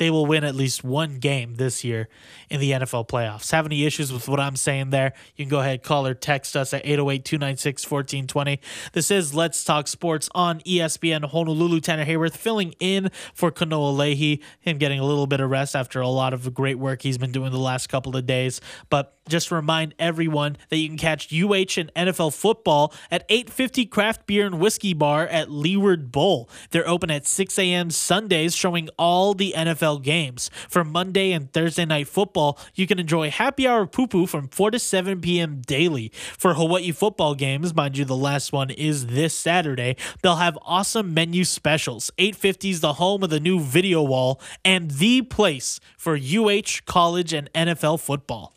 [0.00, 2.08] they will win at least one game this year
[2.48, 3.50] in the NFL playoffs.
[3.50, 5.12] Have any issues with what I'm saying there?
[5.36, 8.60] You can go ahead, call or text us at 808 296 1420.
[8.94, 11.80] This is Let's Talk Sports on ESPN Honolulu.
[11.80, 16.00] Tanner Haworth filling in for Kanoa Leahey, him getting a little bit of rest after
[16.00, 18.62] a lot of great work he's been doing the last couple of days.
[18.88, 24.26] But just remind everyone that you can catch UH and NFL football at 850 Craft
[24.26, 26.48] Beer and Whiskey Bar at Leeward Bowl.
[26.70, 27.90] They're open at 6 a.m.
[27.90, 30.50] Sundays, showing all the NFL games.
[30.68, 34.72] For Monday and Thursday night football, you can enjoy happy hour poo poo from 4
[34.72, 35.62] to 7 p.m.
[35.66, 36.10] daily.
[36.38, 41.14] For Hawaii football games, mind you, the last one is this Saturday, they'll have awesome
[41.14, 42.10] menu specials.
[42.18, 47.32] 850 is the home of the new video wall and the place for UH, college,
[47.32, 48.54] and NFL football.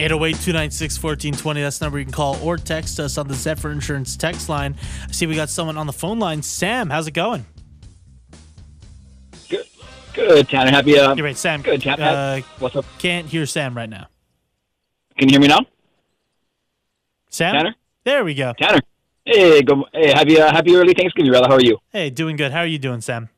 [0.00, 1.60] 808 296 1420.
[1.60, 4.74] That's the number you can call or text us on the Zephyr Insurance text line.
[5.06, 6.40] I see we got someone on the phone line.
[6.42, 7.44] Sam, how's it going?
[9.50, 9.66] Good,
[10.14, 10.70] good Tanner.
[10.70, 10.98] Happy.
[10.98, 11.60] Uh, You're right, Sam.
[11.60, 12.02] Good, Tanner.
[12.02, 12.86] Uh, What's up?
[12.98, 14.06] Can't hear Sam right now.
[15.18, 15.66] Can you hear me now?
[17.28, 17.54] Sam?
[17.54, 17.74] Tanner?
[18.04, 18.54] There we go.
[18.58, 18.80] Tanner.
[19.26, 21.46] Hey, go, hey, happy, uh, happy early Thanksgiving, brother.
[21.46, 21.76] How are you?
[21.92, 22.52] Hey, doing good.
[22.52, 23.28] How are you doing, Sam?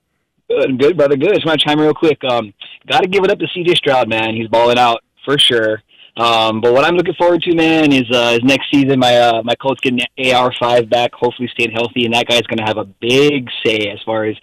[0.48, 1.16] Good, good, brother.
[1.16, 1.35] Good.
[1.35, 2.22] Just want to chime real quick.
[2.22, 2.55] Um,
[2.87, 4.37] got to give it up to CJ Stroud, man.
[4.37, 5.83] He's balling out for sure.
[6.16, 8.98] Um, but what I'm looking forward to, man, is uh, is next season.
[8.98, 10.01] My uh, my Colts getting
[10.33, 13.88] AR five back, hopefully staying healthy, and that guy's going to have a big say
[13.88, 14.37] as far as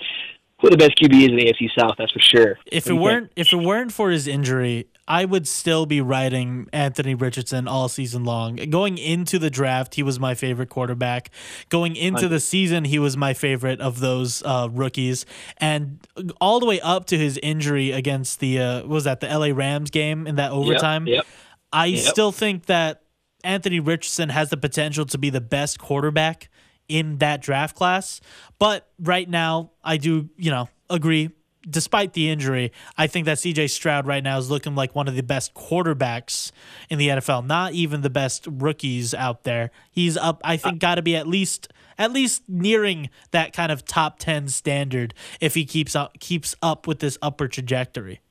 [0.61, 1.95] who the best QB is in the AFC South.
[1.97, 2.57] That's for sure.
[2.65, 7.15] If it weren't if it weren't for his injury, I would still be riding Anthony
[7.15, 8.55] Richardson all season long.
[8.55, 11.29] Going into the draft, he was my favorite quarterback.
[11.69, 15.25] Going into the season, he was my favorite of those uh, rookies,
[15.57, 15.99] and
[16.41, 19.91] all the way up to his injury against the uh, was that the LA Rams
[19.91, 21.07] game in that overtime.
[21.07, 21.25] Yep, yep.
[21.71, 22.03] I yep.
[22.03, 23.03] still think that
[23.43, 26.49] Anthony Richardson has the potential to be the best quarterback
[26.87, 28.19] in that draft class.
[28.57, 31.29] But right now, I do, you know, agree.
[31.69, 35.15] despite the injury, I think that CJ Stroud right now is looking like one of
[35.15, 36.51] the best quarterbacks
[36.89, 37.45] in the NFL.
[37.45, 39.71] Not even the best rookies out there.
[39.91, 40.41] He's up.
[40.43, 44.19] I think uh, got to be at least at least nearing that kind of top
[44.19, 48.21] ten standard if he keeps up keeps up with this upper trajectory.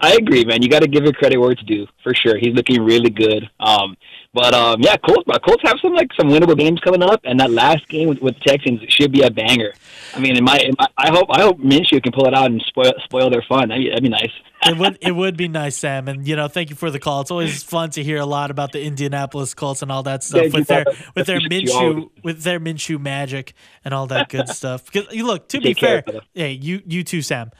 [0.00, 0.62] I agree, man.
[0.62, 2.36] You got to give it credit where it's due for sure.
[2.38, 3.48] He's looking really good.
[3.58, 3.96] Um,
[4.32, 5.24] but um, yeah, Colts.
[5.44, 8.38] Colts have some like some winnable games coming up, and that last game with, with
[8.40, 9.72] Texans should be a banger.
[10.14, 12.46] I mean, in my, in my, I hope I hope Minshew can pull it out
[12.46, 13.70] and spoil spoil their fun.
[13.70, 14.30] That'd be, that'd be nice.
[14.66, 17.22] it would it would be nice, Sam, and you know, thank you for the call.
[17.22, 20.44] It's always fun to hear a lot about the Indianapolis Colts and all that stuff
[20.44, 20.84] you, with their
[21.14, 24.84] with their Appreciate you Minshew with their Minshew magic and all that good stuff.
[24.84, 27.50] Because you look, to be Take fair, hey, you you too, Sam,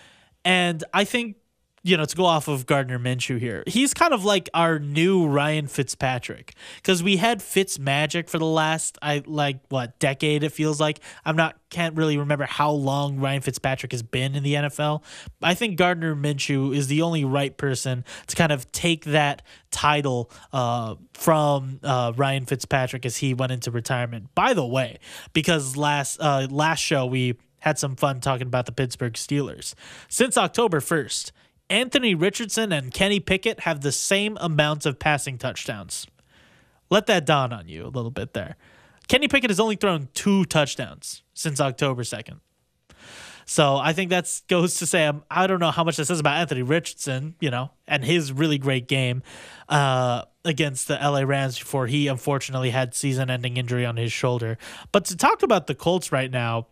[0.44, 1.37] and I think
[1.83, 5.27] you know to go off of Gardner Minshew here, he's kind of like our new
[5.27, 10.51] Ryan Fitzpatrick because we had Fitz magic for the last I like what decade it
[10.51, 11.01] feels like.
[11.25, 15.03] I'm not can't really remember how long Ryan Fitzpatrick has been in the NFL.
[15.43, 20.31] I think Gardner Minshew is the only right person to kind of take that title
[20.53, 24.35] uh, from uh, Ryan Fitzpatrick as he went into retirement.
[24.35, 24.99] By the way,
[25.33, 29.75] because last uh, last show we had some fun talking about the Pittsburgh Steelers.
[30.09, 31.33] Since October 1st,
[31.70, 36.07] Anthony Richardson and Kenny Pickett have the same amount of passing touchdowns.
[36.90, 38.57] Let that dawn on you a little bit there.
[39.09, 42.40] Kenny Pickett has only thrown two touchdowns since October 2nd.
[43.44, 46.20] So I think that goes to say um, I don't know how much that says
[46.20, 49.22] about Anthony Richardson, you know, and his really great game
[49.70, 54.59] uh, against the LA Rams before he unfortunately had season-ending injury on his shoulder.
[54.92, 56.66] But to talk about the Colts right now,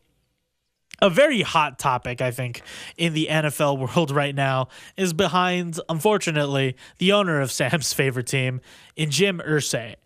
[1.01, 2.63] a very hot topic, I think,
[2.97, 8.61] in the NFL world right now is behind, unfortunately, the owner of Sam's favorite team,
[8.97, 9.97] in Jim Irsay.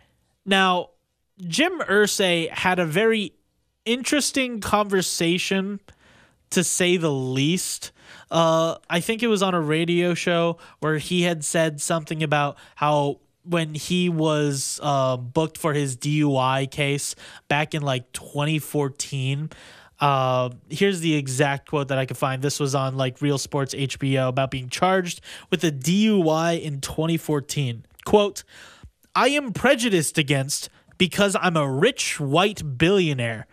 [0.45, 0.91] Now,
[1.39, 3.33] Jim Irsay had a very
[3.85, 5.81] interesting conversation,
[6.51, 7.93] to say the least.
[8.31, 12.57] Uh, I think it was on a radio show where he had said something about
[12.75, 17.15] how when he was uh, booked for his DUI case
[17.49, 19.51] back in like 2014.
[20.01, 22.41] Uh, here's the exact quote that I could find.
[22.43, 27.85] This was on like Real Sports HBO about being charged with a DUI in 2014.
[28.05, 28.43] Quote,
[29.15, 33.47] I am prejudiced against because I'm a rich white billionaire.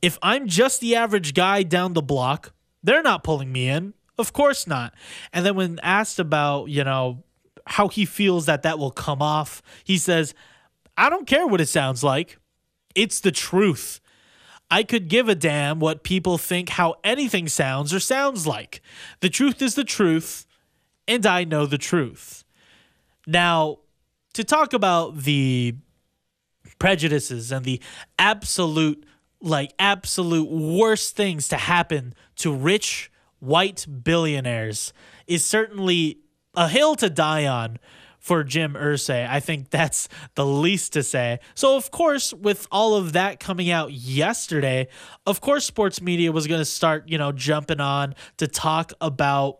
[0.00, 3.92] If I'm just the average guy down the block, they're not pulling me in.
[4.18, 4.94] Of course not.
[5.32, 7.24] And then when asked about, you know,
[7.66, 10.34] how he feels that that will come off, he says,
[10.96, 12.38] I don't care what it sounds like.
[12.94, 14.00] It's the truth.
[14.70, 18.80] I could give a damn what people think how anything sounds or sounds like.
[19.20, 20.46] The truth is the truth,
[21.08, 22.44] and I know the truth.
[23.26, 23.78] Now,
[24.34, 25.74] to talk about the
[26.78, 27.80] prejudices and the
[28.18, 29.04] absolute,
[29.40, 34.92] like, absolute worst things to happen to rich white billionaires
[35.26, 36.18] is certainly
[36.54, 37.78] a hill to die on
[38.20, 39.28] for Jim Irsay.
[39.28, 41.40] I think that's the least to say.
[41.54, 44.88] So, of course, with all of that coming out yesterday,
[45.26, 49.58] of course, sports media was going to start, you know, jumping on to talk about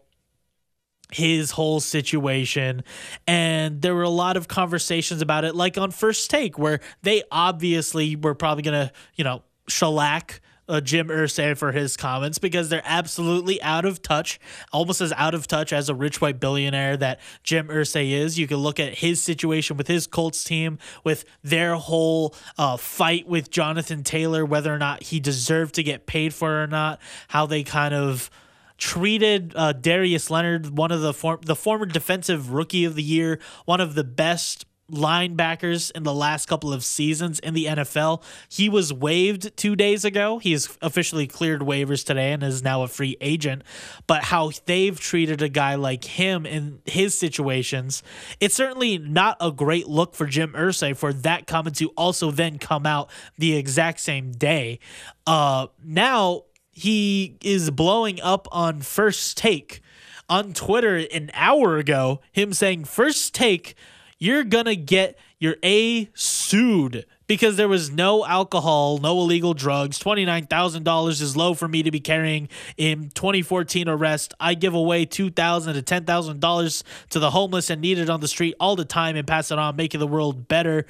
[1.12, 2.84] his whole situation
[3.26, 7.20] and there were a lot of conversations about it like on first take where they
[7.32, 12.82] obviously were probably gonna you know shellac uh, Jim Irsay for his comments because they're
[12.84, 14.40] absolutely out of touch,
[14.72, 18.38] almost as out of touch as a rich white billionaire that Jim Irsay is.
[18.38, 23.26] You can look at his situation with his Colts team, with their whole uh, fight
[23.26, 27.46] with Jonathan Taylor, whether or not he deserved to get paid for or not, how
[27.46, 28.30] they kind of
[28.78, 33.38] treated uh, Darius Leonard, one of the form the former defensive rookie of the year,
[33.66, 38.22] one of the best linebackers in the last couple of seasons in the NFL.
[38.48, 40.38] He was waived two days ago.
[40.38, 43.62] He He's officially cleared waivers today and is now a free agent.
[44.08, 48.02] But how they've treated a guy like him in his situations,
[48.40, 52.58] it's certainly not a great look for Jim Irsay for that comment to also then
[52.58, 54.80] come out the exact same day.
[55.24, 59.80] Uh, now he is blowing up on first take
[60.28, 63.76] on Twitter an hour ago, him saying, First take,
[64.20, 69.98] you're gonna get your A sued because there was no alcohol, no illegal drugs.
[69.98, 74.34] $29,000 is low for me to be carrying in 2014 arrest.
[74.38, 78.76] I give away $2,000 to $10,000 to the homeless and needed on the street all
[78.76, 80.86] the time and pass it on, making the world better.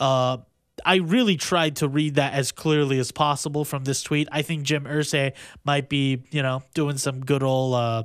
[0.00, 0.38] Uh,
[0.84, 4.28] I really tried to read that as clearly as possible from this tweet.
[4.32, 8.04] I think Jim Irsay might be, you know, doing some good old uh,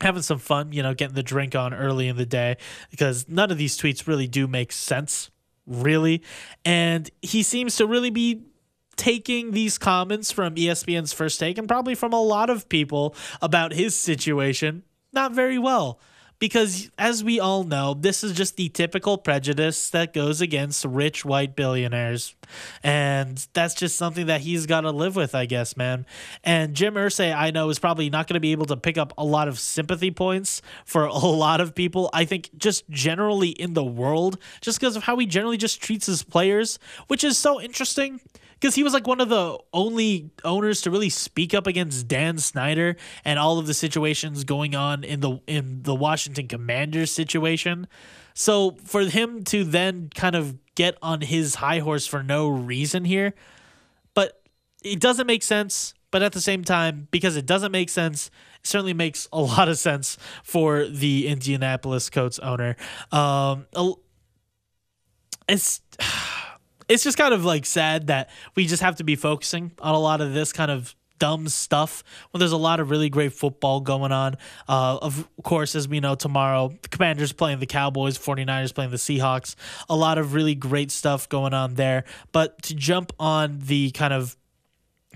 [0.00, 2.56] having some fun, you know, getting the drink on early in the day
[2.90, 5.30] because none of these tweets really do make sense,
[5.66, 6.22] really.
[6.64, 8.42] And he seems to really be
[8.96, 13.72] taking these comments from ESPN's first take and probably from a lot of people about
[13.72, 14.82] his situation
[15.12, 15.98] not very well
[16.40, 21.24] because as we all know, this is just the typical prejudice that goes against rich
[21.24, 22.34] white billionaires.
[22.82, 26.06] And that's just something that he's got to live with, I guess, man.
[26.42, 29.12] And Jim Irsay, I know, is probably not going to be able to pick up
[29.16, 32.10] a lot of sympathy points for a lot of people.
[32.12, 36.06] I think just generally in the world, just because of how he generally just treats
[36.06, 38.20] his players, which is so interesting
[38.60, 42.38] because he was like one of the only owners to really speak up against Dan
[42.38, 47.86] Snyder and all of the situations going on in the in the Washington Commanders situation.
[48.34, 53.04] So for him to then kind of get on his high horse for no reason
[53.04, 53.34] here,
[54.14, 54.42] but
[54.82, 55.94] it doesn't make sense.
[56.10, 59.68] But at the same time, because it doesn't make sense, it certainly makes a lot
[59.68, 62.74] of sense for the Indianapolis Colts owner.
[63.12, 63.66] Um,
[65.48, 65.80] it's
[66.90, 69.98] it's just kind of like sad that we just have to be focusing on a
[69.98, 73.80] lot of this kind of dumb stuff when there's a lot of really great football
[73.80, 74.34] going on.
[74.68, 78.96] Uh, of course, as we know, tomorrow, the Commanders playing the Cowboys, 49ers playing the
[78.96, 79.54] Seahawks.
[79.88, 82.04] A lot of really great stuff going on there.
[82.32, 84.36] But to jump on the kind of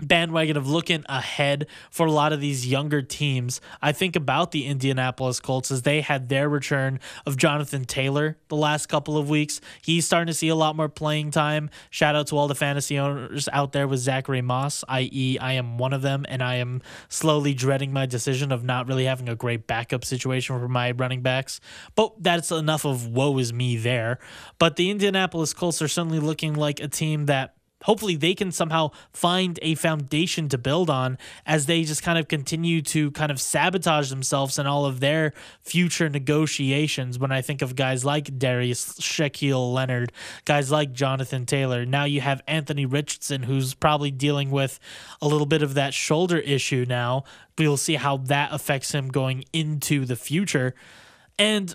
[0.01, 3.61] bandwagon of looking ahead for a lot of these younger teams.
[3.81, 8.57] I think about the Indianapolis Colts as they had their return of Jonathan Taylor the
[8.57, 9.61] last couple of weeks.
[9.81, 11.69] He's starting to see a lot more playing time.
[11.89, 15.77] Shout out to all the fantasy owners out there with Zachary Moss, i.e., I am
[15.77, 19.35] one of them, and I am slowly dreading my decision of not really having a
[19.35, 21.61] great backup situation for my running backs.
[21.95, 24.19] But that's enough of woe is me there.
[24.59, 27.55] But the Indianapolis Colts are certainly looking like a team that
[27.85, 32.27] hopefully they can somehow find a foundation to build on as they just kind of
[32.27, 37.17] continue to kind of sabotage themselves in all of their future negotiations.
[37.17, 40.11] When I think of guys like Darius Shaquille Leonard,
[40.45, 44.79] guys like Jonathan Taylor, now you have Anthony Richardson, who's probably dealing with
[45.21, 47.23] a little bit of that shoulder issue now.
[47.57, 50.75] We'll see how that affects him going into the future.
[51.37, 51.73] And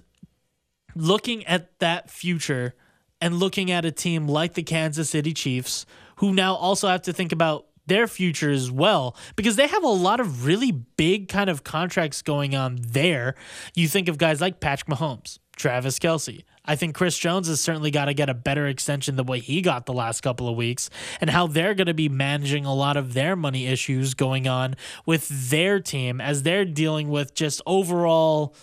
[0.94, 2.74] looking at that future,
[3.20, 7.12] and looking at a team like the Kansas City Chiefs, who now also have to
[7.12, 11.50] think about their future as well because they have a lot of really big kind
[11.50, 13.34] of contracts going on there.
[13.74, 16.44] You think of guys like Patrick Mahomes, Travis Kelce.
[16.64, 19.60] I think Chris Jones has certainly got to get a better extension than what he
[19.60, 20.88] got the last couple of weeks,
[21.20, 24.76] and how they're going to be managing a lot of their money issues going on
[25.04, 28.54] with their team as they're dealing with just overall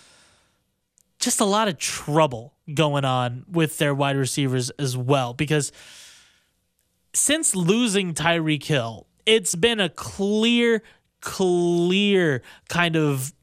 [1.19, 5.71] just a lot of trouble going on with their wide receivers as well because
[7.13, 10.83] since losing Tyreek Hill, it's been a clear,
[11.21, 13.33] clear kind of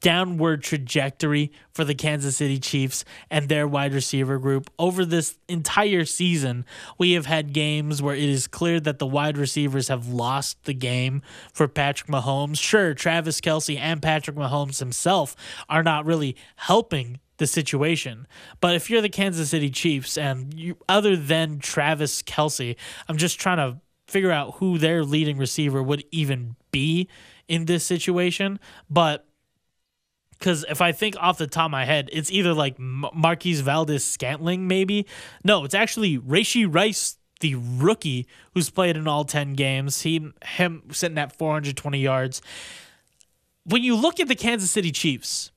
[0.00, 4.70] downward trajectory for the Kansas City Chiefs and their wide receiver group.
[4.78, 6.64] Over this entire season,
[6.98, 10.74] we have had games where it is clear that the wide receivers have lost the
[10.74, 11.22] game
[11.52, 12.58] for Patrick Mahomes.
[12.58, 15.34] Sure, Travis Kelce and Patrick Mahomes himself
[15.68, 18.26] are not really helping the situation.
[18.60, 22.76] But if you're the Kansas City Chiefs and you other than Travis Kelce,
[23.08, 27.08] I'm just trying to figure out who their leading receiver would even be
[27.46, 28.58] in this situation.
[28.90, 29.27] But
[30.38, 34.04] because if I think off the top of my head, it's either like Marquez Valdes
[34.04, 35.06] Scantling, maybe.
[35.44, 40.02] No, it's actually Rashee Rice, the rookie who's played in all 10 games.
[40.02, 42.40] He him sitting at 420 yards.
[43.64, 45.50] When you look at the Kansas City Chiefs,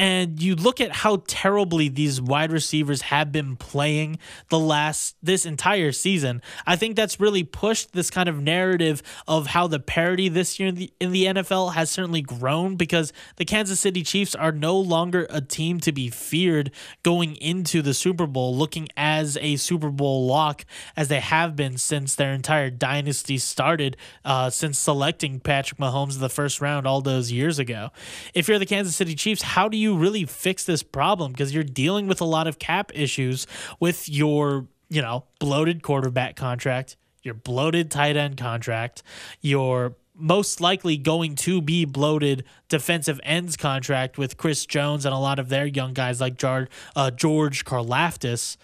[0.00, 5.44] and you look at how terribly these wide receivers have been playing the last this
[5.44, 6.40] entire season.
[6.66, 10.70] I think that's really pushed this kind of narrative of how the parity this year
[10.70, 14.74] in the, in the NFL has certainly grown because the Kansas City Chiefs are no
[14.78, 16.70] longer a team to be feared
[17.02, 20.64] going into the Super Bowl, looking as a Super Bowl lock
[20.96, 26.20] as they have been since their entire dynasty started, uh, since selecting Patrick Mahomes in
[26.22, 27.90] the first round all those years ago.
[28.32, 31.32] If you're the Kansas City Chiefs, how do you you really fix this problem?
[31.32, 33.46] Because you're dealing with a lot of cap issues
[33.78, 39.02] with your, you know, bloated quarterback contract, your bloated tight end contract,
[39.40, 45.18] your most likely going to be bloated defensive ends contract with Chris Jones and a
[45.18, 48.56] lot of their young guys like uh, George Karlaftis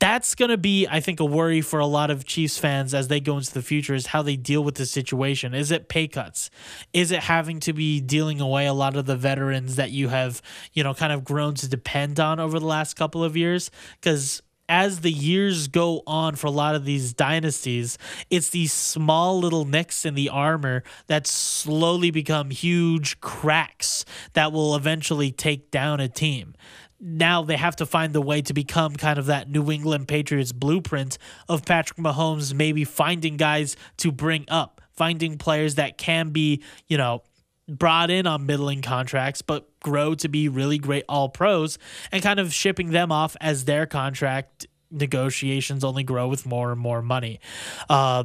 [0.00, 3.08] that's going to be, I think, a worry for a lot of Chiefs fans as
[3.08, 5.54] they go into the future is how they deal with the situation.
[5.54, 6.50] Is it pay cuts?
[6.92, 10.42] Is it having to be dealing away a lot of the veterans that you have,
[10.72, 13.70] you know, kind of grown to depend on over the last couple of years?
[14.00, 17.98] Because as the years go on for a lot of these dynasties,
[18.30, 24.74] it's these small little nicks in the armor that slowly become huge cracks that will
[24.74, 26.54] eventually take down a team
[27.00, 30.52] now they have to find the way to become kind of that New England Patriots
[30.52, 31.18] blueprint
[31.48, 36.96] of Patrick Mahomes maybe finding guys to bring up, finding players that can be, you
[36.96, 37.22] know,
[37.68, 41.78] brought in on middling contracts but grow to be really great all pros
[42.12, 46.80] and kind of shipping them off as their contract negotiations only grow with more and
[46.80, 47.40] more money.
[47.88, 48.24] Uh,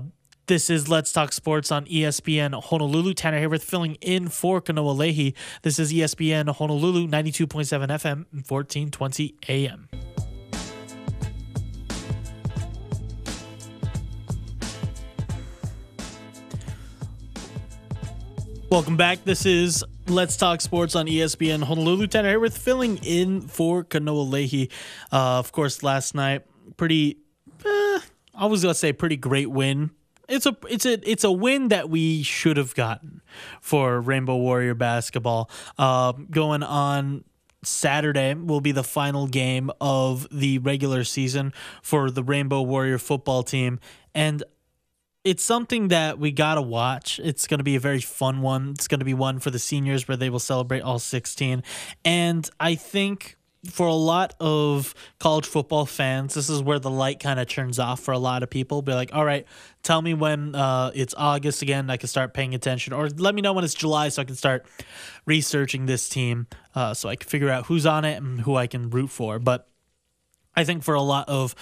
[0.52, 3.14] this is Let's Talk Sports on ESPN Honolulu.
[3.14, 5.34] Tanner Haworth filling in for Kanoa Leahey.
[5.62, 9.88] This is ESPN Honolulu, 92.7 FM, 1420 AM.
[18.70, 19.24] Welcome back.
[19.24, 22.08] This is Let's Talk Sports on ESPN Honolulu.
[22.08, 24.70] Tanner Haworth filling in for Kanoa Leahey.
[25.14, 26.41] Uh, of course, last night,
[26.76, 27.20] pretty,
[27.66, 27.99] eh,
[28.36, 29.91] I was going to say pretty great win
[30.32, 33.22] it's a it's a it's a win that we should have gotten
[33.60, 35.50] for Rainbow Warrior basketball.
[35.78, 37.26] Uh, going on
[37.64, 41.54] Saturday will be the final game of the regular season
[41.84, 43.80] for the Rainbow Warrior football team,
[44.16, 44.44] and
[45.24, 47.20] it's something that we gotta watch.
[47.20, 48.72] It's gonna be a very fun one.
[48.72, 51.62] It's gonna be one for the seniors where they will celebrate all 16,
[52.06, 53.36] and I think
[53.70, 57.78] for a lot of college football fans, this is where the light kind of turns
[57.78, 58.82] off for a lot of people.
[58.82, 59.45] Be like, all right,
[59.84, 63.41] tell me when uh, it's August again, I can start paying attention, or let me
[63.41, 64.66] know when it's July so I can start
[65.26, 68.66] researching this team uh, so I can figure out who's on it and who I
[68.66, 69.38] can root for.
[69.38, 69.68] But
[70.55, 71.53] I think for a lot of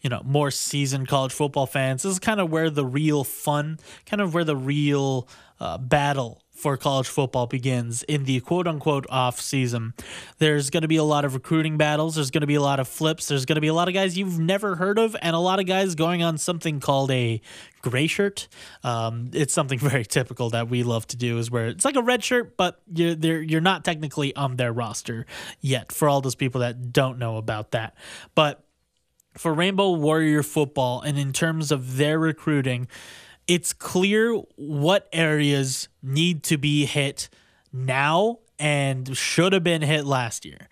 [0.00, 3.80] you know more seasoned college football fans, this is kind of where the real fun,
[4.06, 5.28] kind of where the real
[5.58, 9.94] uh, battle for college football begins in the quote unquote off season.
[10.38, 12.16] There's going to be a lot of recruiting battles.
[12.16, 13.28] There's going to be a lot of flips.
[13.28, 15.60] There's going to be a lot of guys you've never heard of, and a lot
[15.60, 17.40] of guys going on something called a
[17.80, 18.48] gray shirt.
[18.82, 22.02] Um, it's something very typical that we love to do, is where it's like a
[22.02, 25.26] red shirt, but you're you're not technically on their roster
[25.60, 25.92] yet.
[25.92, 27.94] For all those people that don't know about that,
[28.34, 28.64] but
[29.36, 32.88] for Rainbow Warrior football, and in terms of their recruiting
[33.48, 37.30] it's clear what areas need to be hit
[37.72, 40.68] now and should have been hit last year.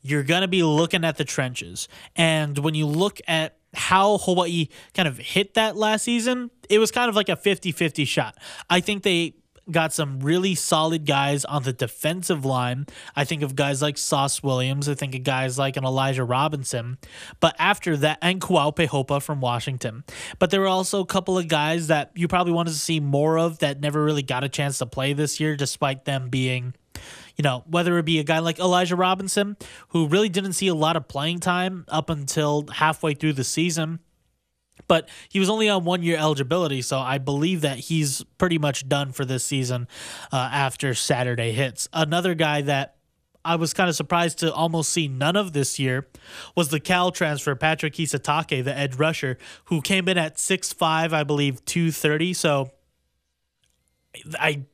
[0.00, 1.88] You're going to be looking at the trenches.
[2.16, 6.90] And when you look at how Hawaii kind of hit that last season, it was
[6.90, 8.38] kind of like a 50 50 shot.
[8.70, 9.34] I think they
[9.70, 12.86] got some really solid guys on the defensive line.
[13.16, 14.88] I think of guys like Sauce Williams.
[14.88, 16.98] I think of guys like an Elijah Robinson.
[17.40, 20.04] But after that, and Kau'ape Hopa from Washington.
[20.38, 23.38] But there were also a couple of guys that you probably wanted to see more
[23.38, 26.74] of that never really got a chance to play this year, despite them being
[27.36, 29.56] you know, whether it be a guy like Elijah Robinson,
[29.88, 34.00] who really didn't see a lot of playing time up until halfway through the season,
[34.90, 38.88] but he was only on one year eligibility, so I believe that he's pretty much
[38.88, 39.86] done for this season
[40.32, 41.88] uh, after Saturday hits.
[41.92, 42.96] Another guy that
[43.44, 46.08] I was kind of surprised to almost see none of this year
[46.56, 51.22] was the Cal transfer, Patrick Kisatake, the edge rusher, who came in at 6'5, I
[51.22, 52.32] believe, 230.
[52.32, 52.72] So
[54.40, 54.64] I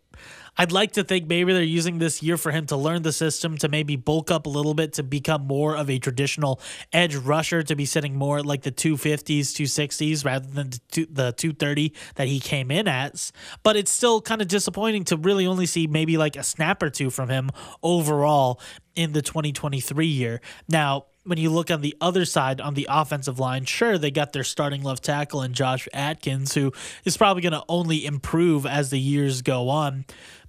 [0.59, 3.59] I'd like to think maybe they're using this year for him to learn the system,
[3.59, 6.61] to maybe bulk up a little bit, to become more of a traditional
[6.93, 12.29] edge rusher, to be sitting more like the 250s, 260s rather than the 230 that
[12.29, 13.33] he came in as.
[13.63, 16.91] But it's still kind of disappointing to really only see maybe like a snap or
[16.91, 17.51] two from him
[17.83, 18.61] overall
[18.95, 20.41] in the 2023 year.
[20.69, 24.33] Now, when you look on the other side on the offensive line, sure, they got
[24.33, 26.73] their starting left tackle and Josh Atkins, who
[27.05, 30.07] is probably going to only improve as the years go on.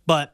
[0.07, 0.33] But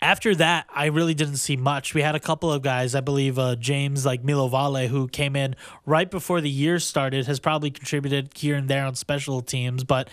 [0.00, 1.94] after that, I really didn't see much.
[1.94, 5.54] We had a couple of guys, I believe uh, James like Milovale, who came in
[5.86, 10.10] right before the year started, has probably contributed here and there on special teams, but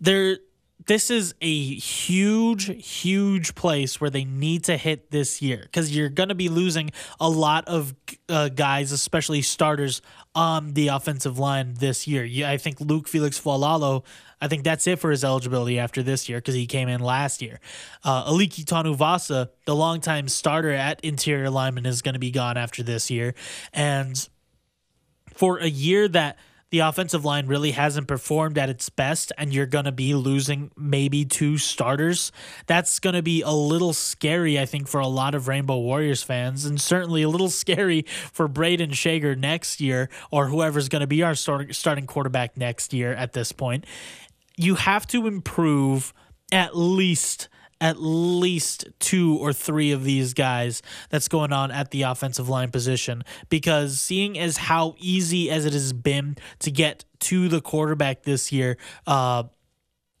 [0.00, 0.38] there
[0.86, 6.08] this is a huge, huge place where they need to hit this year because you're
[6.08, 7.94] going to be losing a lot of
[8.28, 10.02] uh, guys, especially starters,
[10.34, 12.24] on the offensive line this year.
[12.24, 14.04] Yeah, I think Luke Felix Fualalo,
[14.40, 17.42] I think that's it for his eligibility after this year because he came in last
[17.42, 17.60] year.
[18.02, 22.82] Uh, Aliki Tanuvasa, the longtime starter at interior lineman, is going to be gone after
[22.82, 23.34] this year.
[23.72, 24.28] And
[25.34, 26.38] for a year that–
[26.72, 30.70] the offensive line really hasn't performed at its best and you're going to be losing
[30.74, 32.32] maybe two starters,
[32.66, 36.22] that's going to be a little scary, I think, for a lot of Rainbow Warriors
[36.22, 41.06] fans, and certainly a little scary for Brayden Schager next year or whoever's going to
[41.06, 43.84] be our starting quarterback next year at this point.
[44.56, 46.14] You have to improve
[46.50, 47.50] at least
[47.82, 52.70] at least two or three of these guys that's going on at the offensive line
[52.70, 58.22] position because seeing as how easy as it has been to get to the quarterback
[58.22, 58.78] this year,
[59.08, 59.42] uh,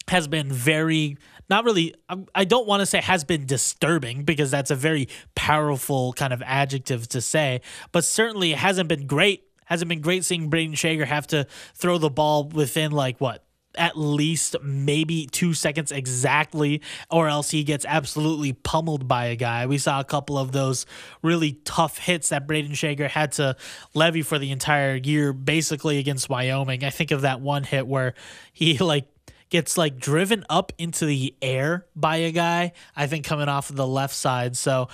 [0.08, 1.16] has been very
[1.48, 1.94] not really
[2.34, 6.42] I don't want to say has been disturbing because that's a very powerful kind of
[6.44, 7.60] adjective to say,
[7.92, 9.44] but certainly it hasn't been great.
[9.66, 13.44] Hasn't been great seeing Brayden Schager have to throw the ball within like what
[13.74, 19.66] at least maybe two seconds exactly, or else he gets absolutely pummeled by a guy.
[19.66, 20.86] We saw a couple of those
[21.22, 23.56] really tough hits that Brayden Schager had to
[23.94, 26.84] levy for the entire year, basically against Wyoming.
[26.84, 28.14] I think of that one hit where
[28.52, 29.06] he like
[29.52, 33.76] gets like driven up into the air by a guy, I think coming off of
[33.76, 34.56] the left side.
[34.56, 34.88] So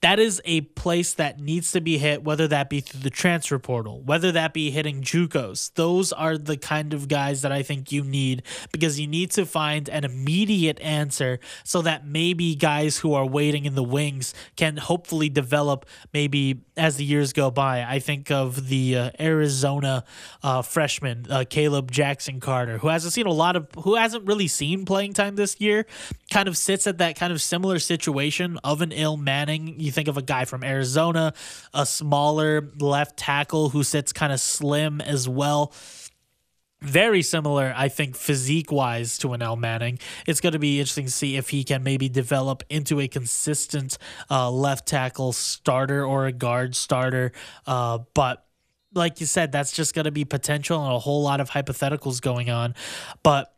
[0.00, 3.58] that is a place that needs to be hit, whether that be through the transfer
[3.58, 5.72] portal, whether that be hitting JUCOs.
[5.74, 8.42] Those are the kind of guys that I think you need
[8.72, 13.64] because you need to find an immediate answer so that maybe guys who are waiting
[13.64, 17.82] in the wings can hopefully develop maybe as the years go by.
[17.82, 20.04] I think of the uh, Arizona
[20.42, 24.48] uh, freshman uh, Caleb Jackson Carter, who hasn't seen a lot of, who hasn't really
[24.48, 25.86] seen playing time this year,
[26.30, 30.08] kind of sits at that kind of similar situation of an Ilm Manning you think
[30.08, 31.32] of a guy from Arizona,
[31.72, 35.72] a smaller left tackle who sits kind of slim as well
[36.82, 39.98] very similar, I think, physique wise to an Ilm Manning.
[40.26, 43.98] It's going to be interesting to see if he can maybe develop into a consistent
[44.30, 47.32] uh, left tackle starter or a guard starter.
[47.66, 48.44] Uh, but
[48.94, 52.20] like you said, that's just going to be potential and a whole lot of hypotheticals
[52.20, 52.74] going on.
[53.22, 53.52] But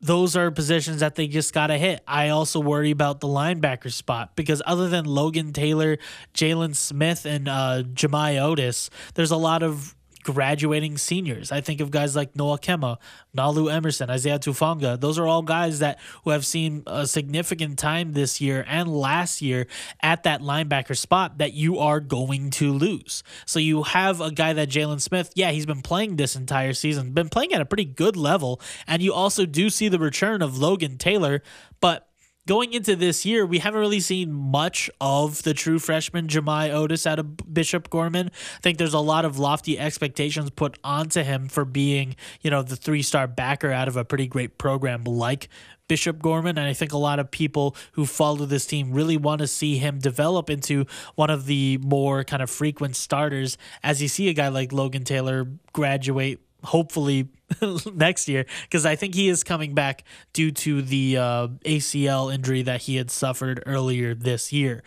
[0.00, 2.02] those are positions that they just got to hit.
[2.06, 5.96] I also worry about the linebacker spot because other than Logan Taylor,
[6.34, 11.52] Jalen Smith, and uh, Jemai Otis, there's a lot of graduating seniors.
[11.52, 12.96] I think of guys like Noah Kemah,
[13.36, 14.98] Nalu Emerson, Isaiah Tufanga.
[15.00, 19.40] Those are all guys that who have seen a significant time this year and last
[19.40, 19.66] year
[20.00, 23.22] at that linebacker spot that you are going to lose.
[23.46, 27.12] So you have a guy that Jaylon Smith, yeah, he's been playing this entire season,
[27.12, 30.58] been playing at a pretty good level, and you also do see the return of
[30.58, 31.42] Logan Taylor,
[31.80, 32.08] but
[32.46, 37.06] going into this year, we haven't really seen much of the true freshman Jemai Otis
[37.06, 38.30] out of Bishop Gorman.
[38.56, 42.62] I think there's a lot of lofty expectations put onto him for being, you know,
[42.62, 45.48] the three star backer out of a pretty great program like
[45.88, 46.58] Bishop Gorman.
[46.58, 49.78] And I think a lot of people who follow this team really want to see
[49.78, 54.34] him develop into one of the more kind of frequent starters as you see a
[54.34, 57.28] guy like Logan Taylor graduate hopefully
[57.94, 62.62] next year because I think he is coming back due to the uh, ACL injury
[62.62, 64.82] that he had suffered earlier this year.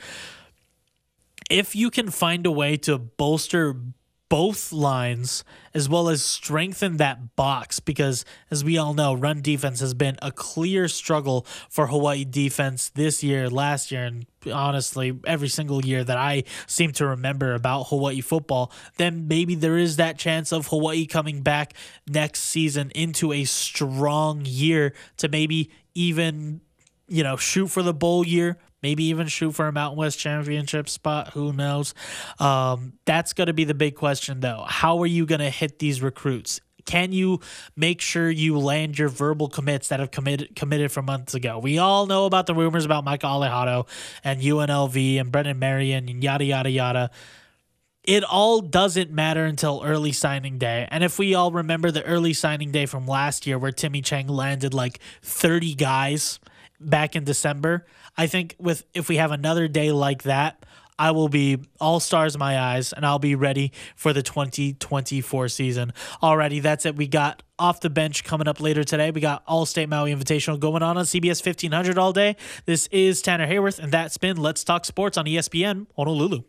[1.49, 3.75] If you can find a way to bolster
[4.29, 9.79] both lines as well as strengthen that box because as we all know run defense
[9.79, 15.47] has been a clear struggle for Hawaii defense this year last year and honestly every
[15.47, 20.17] single year that I seem to remember about Hawaii football then maybe there is that
[20.17, 21.73] chance of Hawaii coming back
[22.07, 26.61] next season into a strong year to maybe even
[27.07, 30.89] you know shoot for the bowl year maybe even shoot for a Mountain West championship
[30.89, 31.33] spot.
[31.33, 31.93] Who knows?
[32.39, 34.65] Um, that's going to be the big question, though.
[34.67, 36.61] How are you going to hit these recruits?
[36.85, 37.41] Can you
[37.75, 41.59] make sure you land your verbal commits that have committed committed from months ago?
[41.59, 43.87] We all know about the rumors about Michael Alejado
[44.23, 47.11] and UNLV and Brennan Marion and yada yada yada.
[48.05, 50.87] It all doesn't matter until early signing day.
[50.89, 54.29] And if we all remember the early signing day from last year where Timmy Chang
[54.29, 56.39] landed like 30 guys
[56.79, 57.85] back in December,
[58.17, 60.65] I think with if we have another day like that,
[60.99, 65.47] I will be all stars in my eyes and I'll be ready for the 2024
[65.49, 65.93] season.
[66.23, 66.95] Alrighty, that's it.
[66.95, 69.11] We got off the bench coming up later today.
[69.11, 72.35] We got Allstate Maui Invitational going on on CBS 1500 all day.
[72.65, 76.41] This is Tanner Haworth, and that's been Let's Talk Sports on ESPN Honolulu.